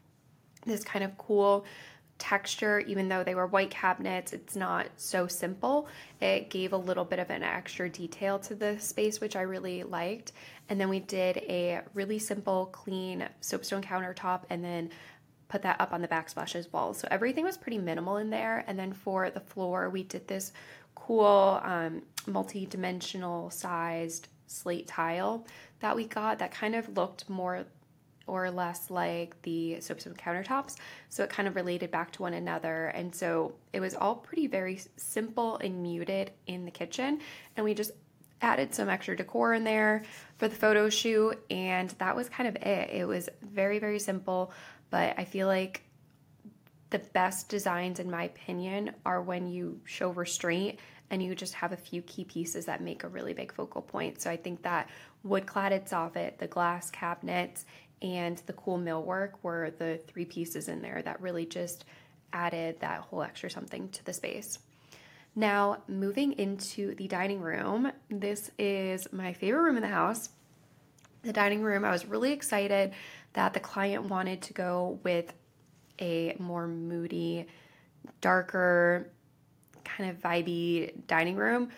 this 0.67 0.83
kind 0.83 1.03
of 1.03 1.17
cool 1.17 1.65
texture. 2.19 2.79
Even 2.81 3.09
though 3.09 3.23
they 3.23 3.33
were 3.33 3.47
white 3.47 3.71
cabinets, 3.71 4.33
it's 4.33 4.55
not 4.55 4.85
so 4.97 5.25
simple. 5.25 5.87
It 6.21 6.51
gave 6.51 6.73
a 6.73 6.77
little 6.77 7.05
bit 7.05 7.17
of 7.17 7.31
an 7.31 7.41
extra 7.41 7.89
detail 7.89 8.37
to 8.39 8.53
the 8.53 8.77
space, 8.77 9.19
which 9.19 9.35
I 9.35 9.41
really 9.41 9.81
liked. 9.81 10.31
And 10.69 10.79
then 10.79 10.89
we 10.89 10.99
did 10.99 11.37
a 11.37 11.81
really 11.95 12.19
simple, 12.19 12.67
clean 12.67 13.27
soapstone 13.41 13.81
countertop 13.81 14.41
and 14.51 14.63
then 14.63 14.91
put 15.53 15.61
that 15.61 15.79
up 15.79 15.93
on 15.93 16.01
the 16.01 16.07
backsplash 16.07 16.55
as 16.55 16.73
well. 16.73 16.95
So 16.95 17.07
everything 17.11 17.43
was 17.43 17.57
pretty 17.57 17.77
minimal 17.77 18.17
in 18.17 18.31
there. 18.31 18.63
And 18.65 18.77
then 18.77 18.91
for 18.91 19.29
the 19.29 19.39
floor, 19.39 19.87
we 19.87 20.01
did 20.01 20.27
this 20.27 20.51
cool 20.95 21.61
um, 21.63 22.01
multi-dimensional 22.25 23.51
sized 23.51 24.29
slate 24.47 24.87
tile 24.87 25.45
that 25.79 25.95
we 25.95 26.07
got 26.07 26.39
that 26.39 26.51
kind 26.51 26.73
of 26.73 26.97
looked 26.97 27.29
more 27.29 27.65
or 28.25 28.49
less 28.49 28.89
like 28.89 29.39
the 29.43 29.79
soapstone 29.79 30.15
countertops. 30.15 30.77
So 31.09 31.23
it 31.23 31.29
kind 31.29 31.47
of 31.47 31.55
related 31.55 31.91
back 31.91 32.09
to 32.13 32.23
one 32.23 32.33
another. 32.33 32.87
And 32.87 33.13
so 33.13 33.53
it 33.73 33.79
was 33.79 33.93
all 33.93 34.15
pretty 34.15 34.47
very 34.47 34.81
simple 34.95 35.57
and 35.57 35.83
muted 35.83 36.31
in 36.47 36.65
the 36.65 36.71
kitchen. 36.71 37.19
And 37.55 37.63
we 37.63 37.75
just 37.75 37.91
added 38.41 38.73
some 38.73 38.89
extra 38.89 39.15
decor 39.15 39.53
in 39.53 39.63
there 39.63 40.03
for 40.37 40.47
the 40.47 40.55
photo 40.55 40.89
shoot. 40.89 41.39
And 41.51 41.89
that 41.99 42.15
was 42.15 42.27
kind 42.27 42.49
of 42.49 42.55
it. 42.55 42.89
It 42.89 43.07
was 43.07 43.29
very, 43.41 43.77
very 43.77 43.99
simple 43.99 44.51
but 44.93 45.15
I 45.17 45.25
feel 45.25 45.47
like 45.47 45.81
the 46.91 46.99
best 46.99 47.49
designs, 47.49 47.99
in 47.99 48.11
my 48.11 48.25
opinion, 48.25 48.91
are 49.07 49.23
when 49.23 49.47
you 49.47 49.81
show 49.85 50.11
restraint 50.11 50.77
and 51.09 51.23
you 51.23 51.33
just 51.33 51.55
have 51.55 51.71
a 51.71 51.77
few 51.77 52.03
key 52.03 52.25
pieces 52.25 52.67
that 52.67 52.79
make 52.79 53.03
a 53.03 53.07
really 53.07 53.33
big 53.33 53.51
focal 53.51 53.81
point. 53.81 54.21
So 54.21 54.29
I 54.29 54.37
think 54.37 54.61
that 54.61 54.87
wood 55.23 55.47
cladded 55.47 55.89
soffit, 55.89 56.37
the 56.37 56.45
glass 56.45 56.91
cabinets, 56.91 57.65
and 58.03 58.39
the 58.45 58.53
cool 58.53 58.77
millwork 58.77 59.31
were 59.41 59.71
the 59.71 59.99
three 60.05 60.25
pieces 60.25 60.67
in 60.67 60.83
there 60.83 61.01
that 61.01 61.19
really 61.19 61.47
just 61.47 61.85
added 62.31 62.79
that 62.81 62.99
whole 62.99 63.23
extra 63.23 63.49
something 63.49 63.89
to 63.89 64.05
the 64.05 64.13
space. 64.13 64.59
Now, 65.35 65.81
moving 65.87 66.33
into 66.33 66.93
the 66.93 67.07
dining 67.07 67.41
room, 67.41 67.91
this 68.11 68.51
is 68.59 69.11
my 69.11 69.33
favorite 69.33 69.63
room 69.63 69.77
in 69.77 69.81
the 69.81 69.87
house. 69.87 70.29
The 71.23 71.33
dining 71.33 71.63
room, 71.63 71.83
I 71.83 71.89
was 71.89 72.05
really 72.05 72.31
excited 72.31 72.93
that 73.33 73.53
the 73.53 73.59
client 73.59 74.05
wanted 74.05 74.41
to 74.43 74.53
go 74.53 74.99
with 75.03 75.33
a 75.99 76.35
more 76.39 76.67
moody, 76.67 77.47
darker, 78.21 79.09
kind 79.83 80.09
of 80.09 80.17
vibey 80.17 80.91
dining 81.07 81.35
room. 81.35 81.69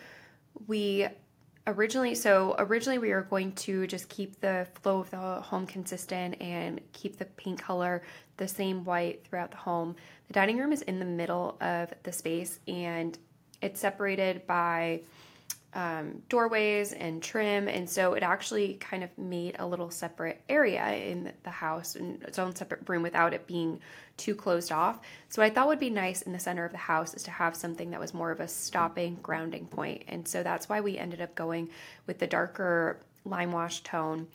We 0.66 1.08
originally 1.66 2.14
so 2.14 2.54
originally 2.58 2.98
we 2.98 3.10
were 3.10 3.22
going 3.22 3.52
to 3.52 3.86
just 3.88 4.08
keep 4.08 4.40
the 4.40 4.66
flow 4.82 5.00
of 5.00 5.10
the 5.10 5.16
home 5.16 5.66
consistent 5.66 6.40
and 6.40 6.80
keep 6.92 7.18
the 7.18 7.24
paint 7.24 7.60
color 7.60 8.02
the 8.36 8.46
same 8.46 8.84
white 8.84 9.24
throughout 9.24 9.50
the 9.50 9.56
home. 9.56 9.96
The 10.28 10.34
dining 10.34 10.58
room 10.58 10.72
is 10.72 10.82
in 10.82 10.98
the 10.98 11.04
middle 11.04 11.56
of 11.60 11.92
the 12.04 12.12
space 12.12 12.60
and 12.68 13.18
it's 13.62 13.80
separated 13.80 14.46
by 14.46 15.00
um, 15.74 16.22
doorways 16.28 16.92
and 16.92 17.22
trim. 17.22 17.68
And 17.68 17.88
so 17.88 18.14
it 18.14 18.22
actually 18.22 18.74
kind 18.74 19.04
of 19.04 19.10
made 19.18 19.56
a 19.58 19.66
little 19.66 19.90
separate 19.90 20.40
area 20.48 20.86
in 20.94 21.32
the 21.42 21.50
house 21.50 21.96
and 21.96 22.22
its 22.22 22.38
own 22.38 22.54
separate 22.54 22.88
room 22.88 23.02
without 23.02 23.34
it 23.34 23.46
being 23.46 23.80
too 24.16 24.34
closed 24.34 24.72
off. 24.72 25.00
So 25.28 25.42
I 25.42 25.50
thought 25.50 25.68
would 25.68 25.78
be 25.78 25.90
nice 25.90 26.22
in 26.22 26.32
the 26.32 26.38
center 26.38 26.64
of 26.64 26.72
the 26.72 26.78
house 26.78 27.12
is 27.14 27.22
to 27.24 27.30
have 27.30 27.54
something 27.54 27.90
that 27.90 28.00
was 28.00 28.14
more 28.14 28.30
of 28.30 28.40
a 28.40 28.48
stopping 28.48 29.18
grounding 29.22 29.66
point. 29.66 30.04
And 30.08 30.26
so 30.26 30.42
that's 30.42 30.68
why 30.68 30.80
we 30.80 30.96
ended 30.96 31.20
up 31.20 31.34
going 31.34 31.68
with 32.06 32.18
the 32.18 32.26
darker 32.26 33.00
lime 33.24 33.52
wash 33.52 33.82
tone. 33.82 34.28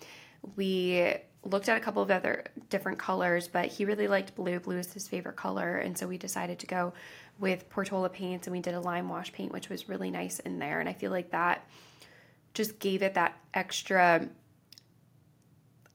We 0.56 1.16
looked 1.44 1.70
at 1.70 1.78
a 1.78 1.80
couple 1.80 2.04
of 2.04 2.12
other 2.12 2.46
different 2.70 3.00
colors, 3.00 3.48
but 3.48 3.66
he 3.66 3.86
really 3.86 4.08
liked 4.08 4.36
blue. 4.36 4.60
Blue 4.60 4.78
is 4.78 4.94
his 4.94 5.08
favorite 5.08 5.36
color. 5.38 5.78
And 5.78 5.98
so 5.98 6.08
we 6.08 6.18
decided 6.18 6.60
to 6.60 6.68
go 6.68 6.94
with 7.42 7.68
Portola 7.70 8.08
paints 8.08 8.48
and 8.48 8.56
we 8.56 8.62
did 8.62 8.76
a 8.76 8.80
lime 8.80 9.10
wash 9.10 9.34
paint, 9.34 9.52
which 9.52 9.68
was 9.68 9.90
really 9.90 10.12
nice 10.12 10.40
in 10.40 10.60
there. 10.60 10.80
And 10.80 10.88
I 10.88 10.94
feel 10.94 11.12
like 11.12 11.32
that 11.32 11.68
just 12.54 12.80
gave 12.80 13.02
it 13.02 13.16
that 13.16 13.36
extra, 13.54 14.30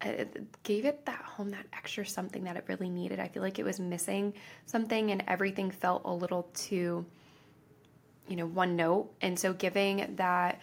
it 0.02 0.36
uh, 0.36 0.40
gave 0.64 0.84
it 0.84 1.06
that 1.06 1.22
home 1.22 1.50
that 1.50 1.66
extra 1.72 2.04
something 2.04 2.44
that 2.44 2.56
it 2.56 2.64
really 2.66 2.90
needed. 2.90 3.20
I 3.20 3.28
feel 3.28 3.42
like 3.42 3.58
it 3.58 3.64
was 3.64 3.78
missing 3.78 4.34
something 4.66 5.12
and 5.12 5.22
everything 5.28 5.70
felt 5.70 6.02
a 6.04 6.12
little 6.12 6.50
too, 6.52 7.06
you 8.26 8.36
know, 8.36 8.46
one 8.46 8.74
note. 8.74 9.12
And 9.20 9.38
so 9.38 9.52
giving 9.52 10.16
that 10.16 10.60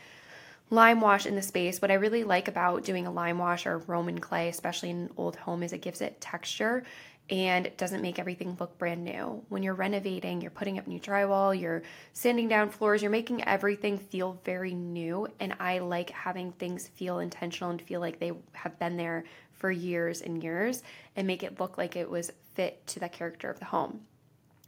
lime 0.69 0.99
wash 0.99 1.25
in 1.25 1.35
the 1.35 1.41
space. 1.41 1.81
What 1.81 1.91
I 1.91 1.95
really 1.95 2.23
like 2.23 2.47
about 2.47 2.83
doing 2.83 3.07
a 3.07 3.11
lime 3.11 3.37
wash 3.37 3.65
or 3.65 3.77
Roman 3.77 4.19
clay, 4.19 4.49
especially 4.49 4.89
in 4.89 4.97
an 4.97 5.09
old 5.15 5.35
home, 5.35 5.63
is 5.63 5.71
it 5.71 5.81
gives 5.81 6.01
it 6.01 6.19
texture 6.19 6.83
and 7.29 7.65
it 7.65 7.77
doesn't 7.77 8.01
make 8.01 8.19
everything 8.19 8.57
look 8.59 8.77
brand 8.77 9.03
new. 9.03 9.43
When 9.49 9.63
you're 9.63 9.73
renovating, 9.73 10.41
you're 10.41 10.51
putting 10.51 10.77
up 10.77 10.87
new 10.87 10.99
drywall, 10.99 11.57
you're 11.57 11.83
sanding 12.11 12.47
down 12.47 12.69
floors, 12.69 13.01
you're 13.01 13.11
making 13.11 13.43
everything 13.45 13.97
feel 13.97 14.39
very 14.43 14.73
new. 14.73 15.27
And 15.39 15.55
I 15.59 15.79
like 15.79 16.09
having 16.09 16.51
things 16.53 16.87
feel 16.87 17.19
intentional 17.19 17.71
and 17.71 17.81
feel 17.81 18.01
like 18.01 18.19
they 18.19 18.33
have 18.51 18.77
been 18.77 18.97
there 18.97 19.23
for 19.53 19.71
years 19.71 20.21
and 20.21 20.43
years 20.43 20.83
and 21.15 21.25
make 21.25 21.43
it 21.43 21.59
look 21.59 21.77
like 21.77 21.95
it 21.95 22.09
was 22.09 22.31
fit 22.55 22.85
to 22.87 22.99
the 22.99 23.09
character 23.09 23.49
of 23.49 23.59
the 23.59 23.65
home. 23.65 24.01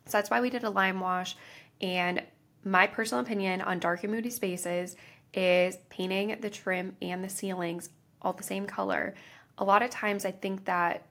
So 0.05 0.17
that's 0.17 0.29
why 0.29 0.39
we 0.39 0.49
did 0.49 0.63
a 0.63 0.69
lime 0.69 1.01
wash. 1.01 1.35
And 1.81 2.23
my 2.63 2.87
personal 2.87 3.23
opinion 3.23 3.61
on 3.61 3.79
dark 3.79 4.03
and 4.03 4.13
moody 4.13 4.29
spaces 4.29 4.95
is 5.33 5.77
painting 5.89 6.37
the 6.39 6.49
trim 6.49 6.95
and 7.01 7.23
the 7.23 7.29
ceilings 7.29 7.89
all 8.21 8.33
the 8.33 8.43
same 8.43 8.65
color. 8.65 9.13
A 9.57 9.63
lot 9.63 9.83
of 9.83 9.89
times 9.89 10.25
I 10.25 10.31
think 10.31 10.65
that 10.65 11.05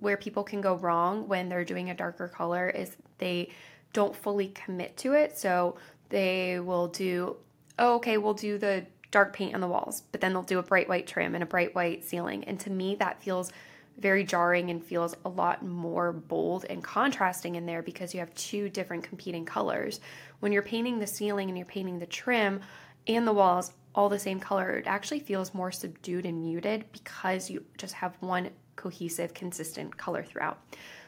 where 0.00 0.16
people 0.16 0.44
can 0.44 0.60
go 0.60 0.74
wrong 0.76 1.28
when 1.28 1.48
they're 1.48 1.64
doing 1.64 1.90
a 1.90 1.94
darker 1.94 2.28
color 2.28 2.68
is 2.68 2.96
they 3.18 3.50
don't 3.92 4.14
fully 4.14 4.48
commit 4.48 4.96
to 4.98 5.14
it. 5.14 5.36
So 5.36 5.76
they 6.08 6.60
will 6.60 6.88
do, 6.88 7.36
oh, 7.78 7.96
okay, 7.96 8.18
we'll 8.18 8.34
do 8.34 8.58
the 8.58 8.86
dark 9.10 9.32
paint 9.32 9.54
on 9.54 9.60
the 9.60 9.68
walls, 9.68 10.02
but 10.12 10.20
then 10.20 10.32
they'll 10.32 10.42
do 10.42 10.58
a 10.58 10.62
bright 10.62 10.88
white 10.88 11.06
trim 11.06 11.34
and 11.34 11.42
a 11.42 11.46
bright 11.46 11.74
white 11.74 12.04
ceiling. 12.04 12.44
And 12.44 12.60
to 12.60 12.70
me, 12.70 12.94
that 12.96 13.22
feels 13.22 13.52
very 13.98 14.22
jarring 14.22 14.70
and 14.70 14.84
feels 14.84 15.16
a 15.24 15.28
lot 15.28 15.64
more 15.64 16.12
bold 16.12 16.64
and 16.70 16.84
contrasting 16.84 17.56
in 17.56 17.66
there 17.66 17.82
because 17.82 18.14
you 18.14 18.20
have 18.20 18.32
two 18.34 18.68
different 18.68 19.02
competing 19.02 19.44
colors. 19.44 20.00
When 20.40 20.52
you're 20.52 20.62
painting 20.62 20.98
the 20.98 21.06
ceiling 21.06 21.48
and 21.48 21.58
you're 21.58 21.66
painting 21.66 21.98
the 21.98 22.06
trim 22.06 22.60
and 23.08 23.26
the 23.26 23.32
walls 23.32 23.72
all 23.94 24.08
the 24.08 24.18
same 24.18 24.38
color, 24.38 24.76
it 24.76 24.86
actually 24.86 25.18
feels 25.18 25.54
more 25.54 25.72
subdued 25.72 26.26
and 26.26 26.42
muted 26.42 26.84
because 26.92 27.50
you 27.50 27.64
just 27.76 27.94
have 27.94 28.14
one 28.20 28.50
cohesive, 28.78 29.34
consistent 29.34 29.94
color 29.98 30.22
throughout. 30.22 30.58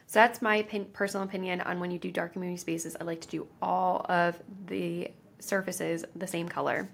So 0.06 0.18
that's 0.18 0.42
my 0.42 0.62
personal 0.92 1.24
opinion 1.24 1.62
on 1.62 1.80
when 1.80 1.90
you 1.90 1.98
do 1.98 2.10
dark 2.10 2.34
community 2.34 2.58
spaces. 2.58 2.96
I 3.00 3.04
like 3.04 3.22
to 3.22 3.28
do 3.28 3.46
all 3.62 4.04
of 4.08 4.38
the 4.66 5.10
surfaces 5.38 6.04
the 6.14 6.26
same 6.26 6.48
color. 6.48 6.90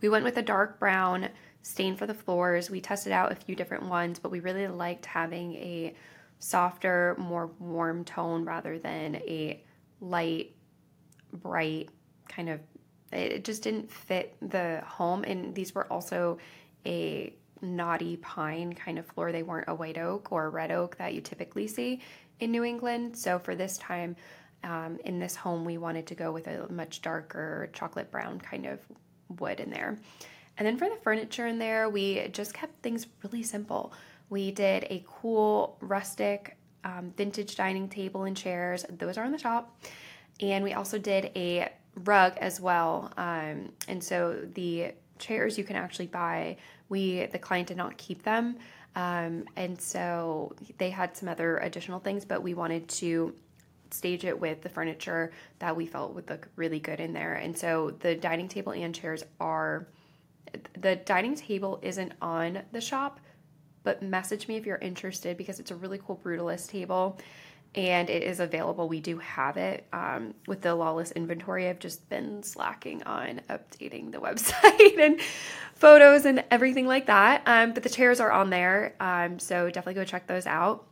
We 0.00 0.08
went 0.08 0.24
with 0.24 0.38
a 0.38 0.42
dark 0.42 0.80
brown 0.80 1.28
stain 1.62 1.96
for 1.96 2.06
the 2.06 2.14
floors. 2.14 2.70
We 2.70 2.80
tested 2.80 3.12
out 3.12 3.30
a 3.30 3.34
few 3.34 3.54
different 3.54 3.84
ones, 3.84 4.18
but 4.18 4.30
we 4.30 4.40
really 4.40 4.66
liked 4.66 5.06
having 5.06 5.54
a 5.54 5.94
softer, 6.38 7.14
more 7.18 7.50
warm 7.58 8.04
tone 8.04 8.44
rather 8.44 8.78
than 8.78 9.16
a 9.16 9.62
light, 10.00 10.54
bright 11.32 11.90
kind 12.28 12.48
of. 12.48 12.60
It 13.12 13.44
just 13.44 13.62
didn't 13.62 13.90
fit 13.90 14.36
the 14.40 14.82
home, 14.86 15.24
and 15.24 15.54
these 15.54 15.74
were 15.74 15.90
also 15.92 16.38
a 16.86 17.34
knotty 17.60 18.16
pine 18.16 18.72
kind 18.72 18.98
of 18.98 19.06
floor. 19.06 19.32
They 19.32 19.42
weren't 19.42 19.68
a 19.68 19.74
white 19.74 19.98
oak 19.98 20.32
or 20.32 20.46
a 20.46 20.48
red 20.48 20.70
oak 20.70 20.96
that 20.98 21.14
you 21.14 21.20
typically 21.20 21.66
see 21.66 22.00
in 22.40 22.50
New 22.50 22.64
England. 22.64 23.16
So 23.16 23.38
for 23.38 23.54
this 23.54 23.78
time 23.78 24.16
um, 24.64 24.98
in 25.04 25.18
this 25.18 25.36
home, 25.36 25.64
we 25.64 25.78
wanted 25.78 26.06
to 26.08 26.14
go 26.14 26.32
with 26.32 26.46
a 26.46 26.70
much 26.70 27.02
darker 27.02 27.70
chocolate 27.72 28.10
brown 28.10 28.40
kind 28.40 28.66
of 28.66 28.80
wood 29.38 29.60
in 29.60 29.70
there. 29.70 29.98
And 30.56 30.66
then 30.66 30.76
for 30.76 30.88
the 30.88 30.96
furniture 30.96 31.46
in 31.46 31.58
there, 31.58 31.88
we 31.88 32.28
just 32.28 32.52
kept 32.52 32.82
things 32.82 33.06
really 33.22 33.42
simple. 33.42 33.92
We 34.28 34.50
did 34.50 34.84
a 34.90 35.04
cool 35.06 35.76
rustic 35.80 36.56
um, 36.84 37.12
vintage 37.16 37.56
dining 37.56 37.88
table 37.88 38.24
and 38.24 38.36
chairs. 38.36 38.84
Those 38.90 39.16
are 39.18 39.24
on 39.24 39.32
the 39.32 39.38
shop. 39.38 39.80
And 40.40 40.62
we 40.64 40.72
also 40.72 40.98
did 40.98 41.30
a 41.36 41.70
rug 42.04 42.36
as 42.38 42.60
well. 42.60 43.12
Um, 43.16 43.72
and 43.88 44.02
so 44.02 44.46
the 44.54 44.92
chairs 45.18 45.58
you 45.58 45.64
can 45.64 45.76
actually 45.76 46.06
buy 46.06 46.56
we 46.88 47.26
the 47.26 47.38
client 47.38 47.68
did 47.68 47.76
not 47.76 47.96
keep 47.96 48.22
them 48.22 48.56
um, 48.96 49.44
and 49.56 49.80
so 49.80 50.52
they 50.78 50.90
had 50.90 51.16
some 51.16 51.28
other 51.28 51.58
additional 51.58 52.00
things 52.00 52.24
but 52.24 52.42
we 52.42 52.54
wanted 52.54 52.88
to 52.88 53.34
stage 53.90 54.24
it 54.24 54.38
with 54.38 54.62
the 54.62 54.68
furniture 54.68 55.32
that 55.58 55.74
we 55.74 55.86
felt 55.86 56.14
would 56.14 56.28
look 56.28 56.48
really 56.56 56.80
good 56.80 57.00
in 57.00 57.12
there. 57.12 57.34
And 57.34 57.56
so 57.56 57.94
the 58.00 58.14
dining 58.14 58.48
table 58.48 58.72
and 58.72 58.94
chairs 58.94 59.24
are 59.40 59.86
the 60.80 60.96
dining 60.96 61.34
table 61.34 61.78
isn't 61.82 62.12
on 62.22 62.62
the 62.72 62.80
shop 62.80 63.20
but 63.82 64.02
message 64.02 64.48
me 64.48 64.56
if 64.56 64.64
you're 64.64 64.78
interested 64.78 65.36
because 65.36 65.60
it's 65.60 65.70
a 65.70 65.74
really 65.74 65.98
cool 65.98 66.18
brutalist 66.24 66.70
table 66.70 67.18
and 67.74 68.08
it 68.10 68.22
is 68.22 68.40
available. 68.40 68.88
We 68.88 69.00
do 69.00 69.18
have 69.18 69.56
it 69.56 69.86
um, 69.92 70.34
with 70.46 70.62
the 70.62 70.74
lawless 70.74 71.12
inventory. 71.12 71.68
I've 71.68 71.78
just 71.78 72.08
been 72.08 72.42
slacking 72.42 73.02
on 73.04 73.40
updating 73.48 74.10
the 74.10 74.18
website 74.18 74.98
and 74.98 75.20
photos 75.74 76.24
and 76.24 76.44
everything 76.50 76.86
like 76.86 77.06
that. 77.06 77.42
Um, 77.46 77.72
but 77.72 77.82
the 77.82 77.88
chairs 77.88 78.20
are 78.20 78.32
on 78.32 78.50
there, 78.50 78.94
um, 79.00 79.38
so 79.38 79.66
definitely 79.66 79.94
go 79.94 80.04
check 80.04 80.26
those 80.26 80.46
out. 80.46 80.86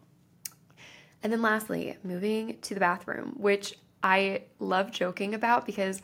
And 1.23 1.33
then 1.33 1.43
lastly, 1.43 1.97
moving 2.05 2.59
to 2.61 2.75
the 2.75 2.81
bathroom, 2.81 3.35
which 3.37 3.75
I 4.03 4.43
love 4.61 4.93
joking 4.93 5.35
about 5.35 5.67
because 5.67 6.03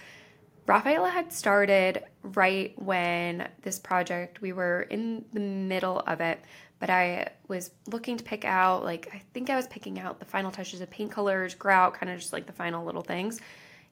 Rafaela 0.66 1.10
had 1.10 1.32
started 1.32 2.02
right 2.22 2.72
when 2.80 3.48
this 3.62 3.78
project, 3.78 4.40
we 4.40 4.52
were 4.52 4.82
in 4.82 5.24
the 5.32 5.40
middle 5.40 6.00
of 6.00 6.20
it, 6.20 6.40
but 6.82 6.90
I 6.90 7.28
was 7.46 7.70
looking 7.86 8.16
to 8.16 8.24
pick 8.24 8.44
out, 8.44 8.82
like, 8.82 9.08
I 9.14 9.22
think 9.32 9.50
I 9.50 9.54
was 9.54 9.68
picking 9.68 10.00
out 10.00 10.18
the 10.18 10.24
final 10.24 10.50
touches 10.50 10.80
of 10.80 10.90
paint 10.90 11.12
colors, 11.12 11.54
grout, 11.54 11.94
kind 11.94 12.10
of 12.10 12.18
just 12.18 12.32
like 12.32 12.44
the 12.44 12.52
final 12.52 12.84
little 12.84 13.02
things. 13.02 13.40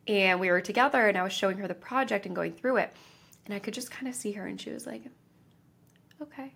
And 0.09 0.41
we 0.41 0.51
were 0.51 0.61
together 0.61 1.07
and 1.07 1.17
I 1.17 1.23
was 1.23 1.33
showing 1.33 1.59
her 1.59 1.69
the 1.69 1.75
project 1.75 2.27
and 2.27 2.35
going 2.35 2.53
through 2.53 2.79
it. 2.79 2.93
And 3.45 3.55
I 3.55 3.61
could 3.61 3.75
just 3.75 3.93
kind 3.93 4.09
of 4.09 4.17
see 4.17 4.33
her 4.33 4.45
and 4.45 4.61
she 4.61 4.71
was 4.71 4.89
like, 4.89 5.05
okay, 6.21 6.53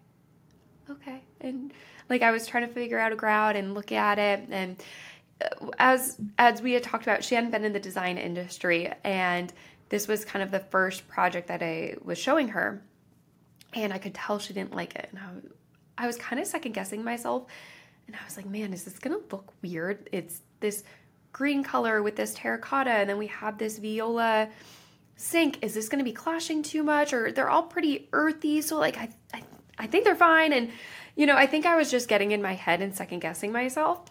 okay. 0.90 1.22
And 1.40 1.72
like 2.10 2.22
I 2.22 2.32
was 2.32 2.48
trying 2.48 2.66
to 2.66 2.74
figure 2.74 2.98
out 2.98 3.12
a 3.12 3.16
grout 3.16 3.54
and 3.54 3.72
look 3.72 3.92
at 3.92 4.18
it. 4.18 4.48
And 4.50 4.82
uh, 5.40 5.70
as 5.78 6.16
as 6.36 6.60
we 6.60 6.72
had 6.72 6.82
talked 6.82 7.04
about, 7.04 7.22
she 7.22 7.36
hadn't 7.36 7.52
been 7.52 7.64
in 7.64 7.72
the 7.72 7.78
design 7.78 8.18
industry 8.18 8.92
and 9.04 9.52
this 9.88 10.08
was 10.08 10.24
kind 10.24 10.42
of 10.42 10.50
the 10.50 10.58
first 10.58 11.06
project 11.06 11.46
that 11.46 11.62
I 11.62 11.94
was 12.02 12.18
showing 12.18 12.48
her. 12.48 12.82
And 13.72 13.92
I 13.92 13.98
could 13.98 14.14
tell 14.14 14.40
she 14.40 14.52
didn't 14.52 14.74
like 14.74 14.96
it. 14.96 15.10
And 15.12 15.20
I 15.20 15.26
I 15.96 16.06
was 16.06 16.16
kind 16.16 16.40
of 16.40 16.46
second 16.46 16.72
guessing 16.72 17.04
myself. 17.04 17.46
And 18.06 18.16
I 18.16 18.24
was 18.24 18.36
like, 18.36 18.46
man, 18.46 18.72
is 18.72 18.84
this 18.84 18.98
to 19.18 19.22
look 19.34 19.52
weird? 19.62 20.08
It's 20.12 20.42
this 20.60 20.84
green 21.32 21.62
color 21.62 22.02
with 22.02 22.16
this 22.16 22.34
terracotta. 22.34 22.90
And 22.90 23.08
then 23.08 23.18
we 23.18 23.28
have 23.28 23.58
this 23.58 23.78
viola 23.78 24.48
sink. 25.16 25.58
Is 25.62 25.74
this 25.74 25.88
to 26.00 26.04
be 26.04 26.12
clashing 26.12 26.62
too 26.62 26.82
much? 26.82 27.12
Or 27.12 27.32
they're 27.32 27.50
all 27.50 27.62
pretty 27.62 28.08
earthy. 28.12 28.60
So, 28.60 28.78
like, 28.78 28.98
I, 28.98 29.08
I, 29.32 29.42
I 29.78 29.86
think 29.86 30.04
they're 30.04 30.14
fine. 30.14 30.52
And, 30.52 30.70
you 31.16 31.26
know, 31.26 31.36
I 31.36 31.46
think 31.46 31.66
I 31.66 31.76
was 31.76 31.90
just 31.90 32.08
getting 32.08 32.32
in 32.32 32.42
my 32.42 32.54
head 32.54 32.82
and 32.82 32.94
second 32.94 33.20
guessing 33.20 33.52
myself. 33.52 34.02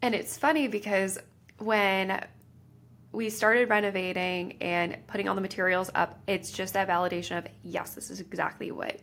And 0.00 0.14
it's 0.14 0.38
funny 0.38 0.68
because 0.68 1.18
when 1.58 2.24
we 3.12 3.30
started 3.30 3.68
renovating 3.68 4.56
and 4.60 4.96
putting 5.06 5.28
all 5.28 5.34
the 5.34 5.40
materials 5.40 5.90
up, 5.94 6.20
it's 6.26 6.50
just 6.50 6.74
that 6.74 6.88
validation 6.88 7.38
of, 7.38 7.46
yes, 7.62 7.94
this 7.94 8.10
is 8.10 8.20
exactly 8.20 8.70
what 8.70 9.00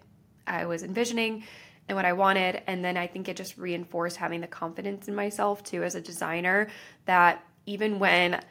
I 0.48 0.66
was 0.66 0.84
envisioning 0.84 1.44
and 1.88 1.96
what 1.96 2.06
I 2.06 2.14
wanted. 2.14 2.62
And 2.68 2.84
then 2.84 2.98
I 2.98 3.08
think 3.08 3.28
it 3.28 3.38
just 3.38 3.58
reinforced 3.58 4.18
having 4.18 4.42
the 4.42 4.48
confidence 4.48 5.08
in 5.08 5.16
myself 5.16 5.64
too 5.64 5.84
as 5.84 5.96
a 5.96 6.02
designer 6.02 6.68
that 7.06 7.44
even 7.66 8.00
when 8.00 8.42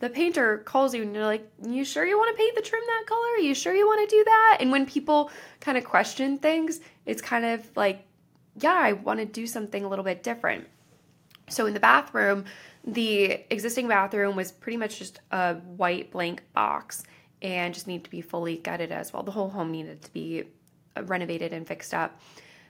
the 0.00 0.10
painter 0.10 0.58
calls 0.58 0.94
you 0.94 1.02
and 1.02 1.14
you're 1.14 1.24
like, 1.24 1.48
You 1.62 1.84
sure 1.84 2.06
you 2.06 2.18
want 2.18 2.36
to 2.36 2.38
paint 2.40 2.54
the 2.54 2.62
trim 2.62 2.82
that 2.86 3.04
color? 3.06 3.28
Are 3.36 3.40
you 3.40 3.54
sure 3.54 3.74
you 3.74 3.86
want 3.86 4.08
to 4.08 4.16
do 4.16 4.24
that? 4.24 4.58
And 4.60 4.70
when 4.70 4.86
people 4.86 5.30
kind 5.60 5.78
of 5.78 5.84
question 5.84 6.38
things, 6.38 6.80
it's 7.06 7.22
kind 7.22 7.44
of 7.44 7.64
like, 7.76 8.04
Yeah, 8.60 8.74
I 8.74 8.92
want 8.92 9.20
to 9.20 9.26
do 9.26 9.46
something 9.46 9.84
a 9.84 9.88
little 9.88 10.04
bit 10.04 10.22
different. 10.22 10.66
So 11.48 11.66
in 11.66 11.74
the 11.74 11.80
bathroom, 11.80 12.44
the 12.86 13.44
existing 13.50 13.88
bathroom 13.88 14.36
was 14.36 14.52
pretty 14.52 14.76
much 14.76 14.98
just 14.98 15.20
a 15.30 15.54
white 15.54 16.10
blank 16.10 16.42
box 16.52 17.04
and 17.40 17.74
just 17.74 17.86
needed 17.86 18.04
to 18.04 18.10
be 18.10 18.20
fully 18.20 18.56
gutted 18.56 18.92
as 18.92 19.12
well. 19.12 19.22
The 19.22 19.30
whole 19.30 19.50
home 19.50 19.70
needed 19.70 20.02
to 20.02 20.12
be 20.12 20.44
renovated 21.02 21.52
and 21.52 21.66
fixed 21.66 21.94
up. 21.94 22.20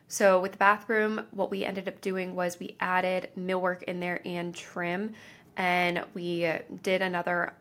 So 0.08 0.40
with 0.40 0.52
the 0.52 0.58
bathroom, 0.58 1.26
what 1.30 1.50
we 1.50 1.64
ended 1.64 1.88
up 1.88 2.00
doing 2.00 2.34
was 2.34 2.58
we 2.61 2.76
added 2.80 3.30
millwork 3.38 3.82
in 3.84 4.00
there 4.00 4.20
and 4.25 4.54
trim, 4.54 5.14
and 5.56 6.04
we 6.14 6.50
did 6.82 7.02
another 7.02 7.54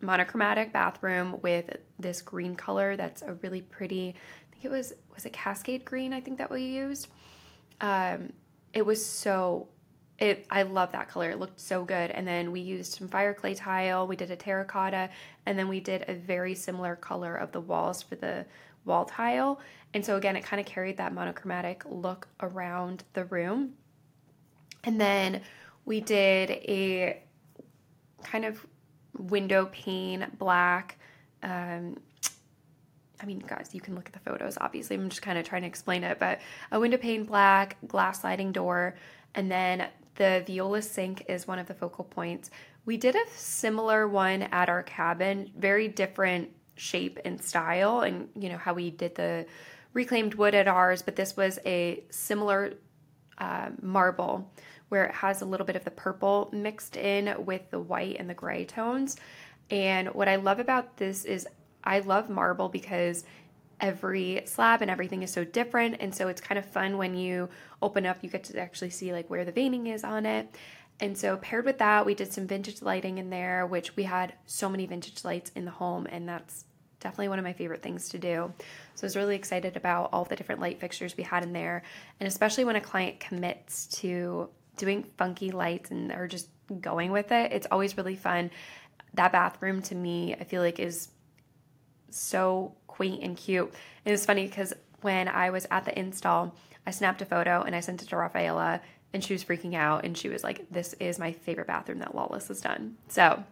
monochromatic 0.00 0.72
bathroom 0.72 1.38
with 1.42 1.76
this 1.98 2.22
green 2.22 2.54
color 2.56 2.96
that's 2.96 3.22
a 3.22 3.34
really 3.34 3.62
pretty. 3.62 4.14
I 4.14 4.52
think 4.52 4.64
it 4.64 4.70
was 4.70 4.92
was 5.14 5.24
it 5.24 5.32
Cascade 5.32 5.84
green. 5.84 6.12
I 6.12 6.20
think 6.20 6.38
that 6.38 6.50
we 6.50 6.62
used. 6.62 7.08
Um, 7.80 8.32
it 8.72 8.84
was 8.84 9.04
so. 9.04 9.68
It 10.18 10.46
I 10.50 10.62
love 10.62 10.92
that 10.92 11.08
color. 11.08 11.30
It 11.30 11.38
looked 11.38 11.60
so 11.60 11.84
good. 11.84 12.10
And 12.10 12.26
then 12.26 12.52
we 12.52 12.60
used 12.60 12.92
some 12.92 13.08
Fireclay 13.08 13.56
tile. 13.56 14.06
We 14.06 14.16
did 14.16 14.30
a 14.30 14.36
terracotta, 14.36 15.10
and 15.46 15.58
then 15.58 15.68
we 15.68 15.80
did 15.80 16.04
a 16.08 16.14
very 16.14 16.54
similar 16.54 16.96
color 16.96 17.34
of 17.34 17.52
the 17.52 17.60
walls 17.60 18.02
for 18.02 18.14
the 18.14 18.46
wall 18.84 19.04
tile. 19.04 19.60
And 19.92 20.04
so 20.04 20.16
again, 20.16 20.36
it 20.36 20.44
kind 20.44 20.60
of 20.60 20.66
carried 20.66 20.96
that 20.96 21.12
monochromatic 21.12 21.84
look 21.86 22.28
around 22.40 23.04
the 23.12 23.24
room. 23.24 23.74
And 24.84 25.00
then 25.00 25.42
we 25.84 26.00
did 26.00 26.50
a 26.50 27.22
kind 28.22 28.44
of 28.44 28.64
window 29.16 29.66
pane 29.72 30.26
black. 30.38 30.98
Um, 31.42 31.98
I 33.20 33.26
mean, 33.26 33.38
guys, 33.38 33.70
you 33.72 33.80
can 33.80 33.94
look 33.94 34.06
at 34.06 34.12
the 34.12 34.30
photos. 34.30 34.58
Obviously, 34.60 34.96
I'm 34.96 35.08
just 35.08 35.22
kind 35.22 35.38
of 35.38 35.46
trying 35.46 35.62
to 35.62 35.68
explain 35.68 36.04
it, 36.04 36.18
but 36.18 36.40
a 36.72 36.80
window 36.80 36.98
pane 36.98 37.24
black, 37.24 37.76
glass 37.86 38.20
sliding 38.20 38.52
door, 38.52 38.96
and 39.34 39.50
then 39.50 39.88
the 40.16 40.42
viola 40.46 40.82
sink 40.82 41.24
is 41.28 41.46
one 41.46 41.58
of 41.58 41.66
the 41.66 41.74
focal 41.74 42.04
points. 42.04 42.50
We 42.84 42.96
did 42.96 43.14
a 43.14 43.24
similar 43.36 44.06
one 44.06 44.42
at 44.42 44.68
our 44.68 44.82
cabin, 44.82 45.50
very 45.56 45.88
different 45.88 46.50
shape 46.76 47.18
and 47.24 47.40
style, 47.42 48.00
and 48.00 48.28
you 48.34 48.48
know 48.48 48.58
how 48.58 48.74
we 48.74 48.90
did 48.90 49.14
the 49.14 49.46
reclaimed 49.92 50.34
wood 50.34 50.54
at 50.54 50.68
ours, 50.68 51.02
but 51.02 51.16
this 51.16 51.36
was 51.36 51.58
a 51.64 52.02
similar 52.10 52.74
uh, 53.38 53.70
marble 53.80 54.50
where 54.88 55.06
it 55.06 55.14
has 55.14 55.40
a 55.40 55.44
little 55.44 55.66
bit 55.66 55.76
of 55.76 55.84
the 55.84 55.90
purple 55.90 56.50
mixed 56.52 56.96
in 56.96 57.34
with 57.44 57.70
the 57.70 57.78
white 57.78 58.16
and 58.18 58.28
the 58.28 58.34
gray 58.34 58.64
tones. 58.64 59.16
And 59.70 60.08
what 60.08 60.28
I 60.28 60.36
love 60.36 60.58
about 60.58 60.98
this 60.98 61.24
is 61.24 61.46
I 61.82 62.00
love 62.00 62.28
marble 62.28 62.68
because 62.68 63.24
every 63.80 64.42
slab 64.46 64.82
and 64.82 64.90
everything 64.90 65.22
is 65.22 65.32
so 65.32 65.44
different. 65.44 65.96
And 66.00 66.14
so 66.14 66.28
it's 66.28 66.40
kind 66.40 66.58
of 66.58 66.64
fun 66.64 66.96
when 66.96 67.14
you 67.14 67.48
open 67.82 68.06
up, 68.06 68.18
you 68.22 68.30
get 68.30 68.44
to 68.44 68.58
actually 68.58 68.90
see 68.90 69.12
like 69.12 69.28
where 69.28 69.44
the 69.44 69.52
veining 69.52 69.86
is 69.86 70.04
on 70.04 70.26
it. 70.26 70.54
And 71.04 71.18
so, 71.18 71.36
paired 71.36 71.66
with 71.66 71.76
that, 71.80 72.06
we 72.06 72.14
did 72.14 72.32
some 72.32 72.46
vintage 72.46 72.80
lighting 72.80 73.18
in 73.18 73.28
there, 73.28 73.66
which 73.66 73.94
we 73.94 74.04
had 74.04 74.32
so 74.46 74.70
many 74.70 74.86
vintage 74.86 75.22
lights 75.22 75.52
in 75.54 75.66
the 75.66 75.70
home, 75.70 76.06
and 76.10 76.26
that's 76.26 76.64
definitely 76.98 77.28
one 77.28 77.38
of 77.38 77.44
my 77.44 77.52
favorite 77.52 77.82
things 77.82 78.08
to 78.08 78.18
do. 78.18 78.50
So 78.94 79.04
I 79.04 79.06
was 79.06 79.14
really 79.14 79.36
excited 79.36 79.76
about 79.76 80.08
all 80.14 80.24
the 80.24 80.34
different 80.34 80.62
light 80.62 80.80
fixtures 80.80 81.14
we 81.14 81.22
had 81.22 81.42
in 81.42 81.52
there. 81.52 81.82
And 82.20 82.26
especially 82.26 82.64
when 82.64 82.76
a 82.76 82.80
client 82.80 83.20
commits 83.20 83.86
to 83.98 84.48
doing 84.78 85.04
funky 85.18 85.50
lights 85.50 85.90
and 85.90 86.10
are 86.10 86.26
just 86.26 86.48
going 86.80 87.12
with 87.12 87.32
it, 87.32 87.52
it's 87.52 87.66
always 87.70 87.98
really 87.98 88.16
fun. 88.16 88.50
That 89.12 89.30
bathroom 89.30 89.82
to 89.82 89.94
me, 89.94 90.34
I 90.34 90.44
feel 90.44 90.62
like 90.62 90.78
is 90.78 91.08
so 92.08 92.76
quaint 92.86 93.22
and 93.22 93.36
cute. 93.36 93.70
And 94.06 94.14
it's 94.14 94.24
funny 94.24 94.46
because 94.46 94.72
when 95.02 95.28
I 95.28 95.50
was 95.50 95.66
at 95.70 95.84
the 95.84 95.98
install, 95.98 96.54
I 96.86 96.92
snapped 96.92 97.20
a 97.20 97.26
photo 97.26 97.60
and 97.60 97.76
I 97.76 97.80
sent 97.80 98.02
it 98.02 98.08
to 98.08 98.16
Rafaela 98.16 98.80
and 99.14 99.24
she 99.24 99.32
was 99.32 99.44
freaking 99.44 99.74
out 99.74 100.04
and 100.04 100.18
she 100.18 100.28
was 100.28 100.44
like, 100.44 100.66
This 100.70 100.94
is 101.00 101.18
my 101.18 101.32
favorite 101.32 101.68
bathroom 101.68 102.00
that 102.00 102.14
Lawless 102.14 102.48
has 102.48 102.60
done. 102.60 102.96
So 103.08 103.42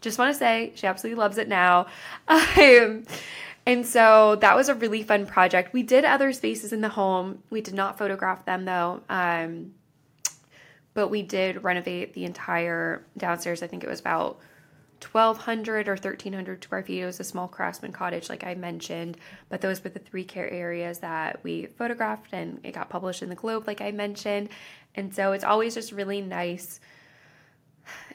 just 0.00 0.18
want 0.18 0.32
to 0.32 0.38
say 0.38 0.72
she 0.74 0.86
absolutely 0.86 1.20
loves 1.20 1.38
it 1.38 1.48
now. 1.48 1.86
Um, 2.28 3.04
and 3.66 3.86
so 3.86 4.36
that 4.36 4.56
was 4.56 4.70
a 4.70 4.74
really 4.74 5.02
fun 5.02 5.26
project. 5.26 5.74
We 5.74 5.82
did 5.82 6.04
other 6.04 6.32
spaces 6.32 6.72
in 6.72 6.80
the 6.80 6.88
home. 6.88 7.42
We 7.50 7.60
did 7.60 7.74
not 7.74 7.98
photograph 7.98 8.46
them 8.46 8.64
though. 8.64 9.02
Um, 9.08 9.74
but 10.94 11.08
we 11.08 11.22
did 11.22 11.62
renovate 11.62 12.14
the 12.14 12.24
entire 12.24 13.04
downstairs. 13.16 13.62
I 13.62 13.66
think 13.66 13.84
it 13.84 13.90
was 13.90 14.00
about 14.00 14.40
1200 15.04 15.88
or 15.88 15.92
1300 15.92 16.64
square 16.64 16.82
feet. 16.82 17.00
It 17.00 17.06
was 17.06 17.20
a 17.20 17.24
small 17.24 17.48
craftsman 17.48 17.92
cottage, 17.92 18.28
like 18.28 18.44
I 18.44 18.54
mentioned, 18.54 19.16
but 19.48 19.60
those 19.60 19.82
were 19.82 19.90
the 19.90 19.98
three 19.98 20.24
care 20.24 20.48
areas 20.50 20.98
that 20.98 21.42
we 21.42 21.66
photographed 21.66 22.32
and 22.32 22.60
it 22.64 22.72
got 22.72 22.90
published 22.90 23.22
in 23.22 23.28
the 23.28 23.34
Globe, 23.34 23.66
like 23.66 23.80
I 23.80 23.90
mentioned. 23.90 24.50
And 24.94 25.14
so 25.14 25.32
it's 25.32 25.44
always 25.44 25.74
just 25.74 25.92
really 25.92 26.20
nice 26.20 26.80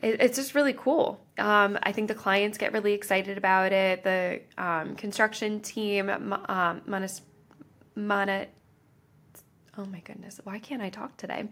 it, 0.02 0.22
it's 0.22 0.38
just 0.38 0.56
really 0.56 0.74
cool. 0.74 1.20
Um, 1.38 1.78
I 1.84 1.92
think 1.92 2.08
the 2.08 2.16
clients 2.16 2.58
get 2.58 2.74
really 2.74 2.94
excited 2.94 3.38
about 3.38 3.72
it. 3.72 4.04
The 4.04 4.42
um, 4.58 4.96
construction 4.96 5.60
team, 5.62 6.10
um, 6.10 6.82
Mana, 7.96 8.48
oh 9.78 9.86
my 9.86 10.00
goodness, 10.00 10.40
why 10.44 10.60
can't 10.60 10.82
I 10.82 10.90
talk 10.90 11.18
today? 11.18 11.46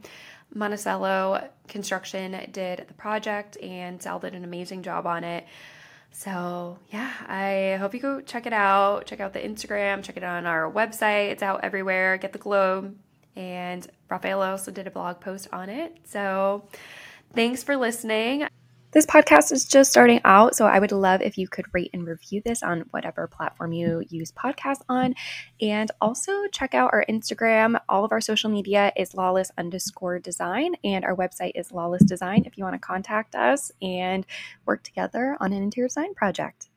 Monticello 0.54 1.50
Construction 1.68 2.38
did 2.52 2.86
the 2.88 2.94
project 2.94 3.58
and 3.62 4.02
Sal 4.02 4.20
did 4.20 4.36
an 4.36 4.44
amazing 4.44 4.84
job 4.84 5.08
on 5.08 5.24
it. 5.24 5.46
So, 6.12 6.78
yeah, 6.92 7.12
I 7.28 7.78
hope 7.80 7.94
you 7.94 8.00
go 8.00 8.22
check 8.22 8.46
it 8.46 8.54
out. 8.54 9.06
Check 9.06 9.20
out 9.20 9.34
the 9.34 9.40
Instagram, 9.40 10.04
check 10.04 10.18
it 10.18 10.24
out 10.24 10.38
on 10.38 10.46
our 10.46 10.72
website. 10.72 11.32
It's 11.32 11.42
out 11.42 11.62
everywhere. 11.64 12.18
Get 12.18 12.34
the 12.34 12.40
globe. 12.40 12.96
And 13.36 13.88
Rafael 14.10 14.44
also 14.44 14.72
did 14.72 14.86
a 14.86 14.92
blog 14.92 15.20
post 15.20 15.48
on 15.52 15.70
it. 15.70 15.98
So, 16.06 16.68
Thanks 17.34 17.64
for 17.64 17.76
listening. 17.76 18.48
This 18.94 19.08
podcast 19.08 19.52
is 19.52 19.66
just 19.66 19.90
starting 19.90 20.22
out, 20.24 20.56
so 20.56 20.68
I 20.68 20.78
would 20.78 20.92
love 20.92 21.24
if 21.24 21.36
you 21.36 21.48
could 21.48 21.66
rate 21.74 21.90
and 21.94 22.06
review 22.06 22.44
this 22.46 22.62
on 22.62 22.82
whatever 22.92 23.26
platform 23.26 23.74
you 23.74 24.04
use 24.08 24.32
podcasts 24.32 24.84
on. 24.88 25.16
And 25.60 25.90
also 26.00 26.46
check 26.52 26.76
out 26.76 26.92
our 26.94 27.04
Instagram. 27.10 27.80
All 27.90 28.06
of 28.06 28.12
our 28.12 28.22
social 28.22 28.52
media 28.52 28.94
is 28.96 29.16
lawless 29.16 29.50
underscore 29.58 30.20
design, 30.20 30.76
and 30.84 31.04
our 31.06 31.16
website 31.16 31.54
is 31.56 31.72
lawless 31.72 32.04
design 32.04 32.44
if 32.46 32.56
you 32.56 32.64
want 32.64 32.76
to 32.76 32.80
contact 32.80 33.34
us 33.34 33.72
and 33.82 34.28
work 34.68 34.84
together 34.84 35.38
on 35.40 35.54
an 35.54 35.64
interior 35.64 35.88
design 35.88 36.14
project. 36.14 36.70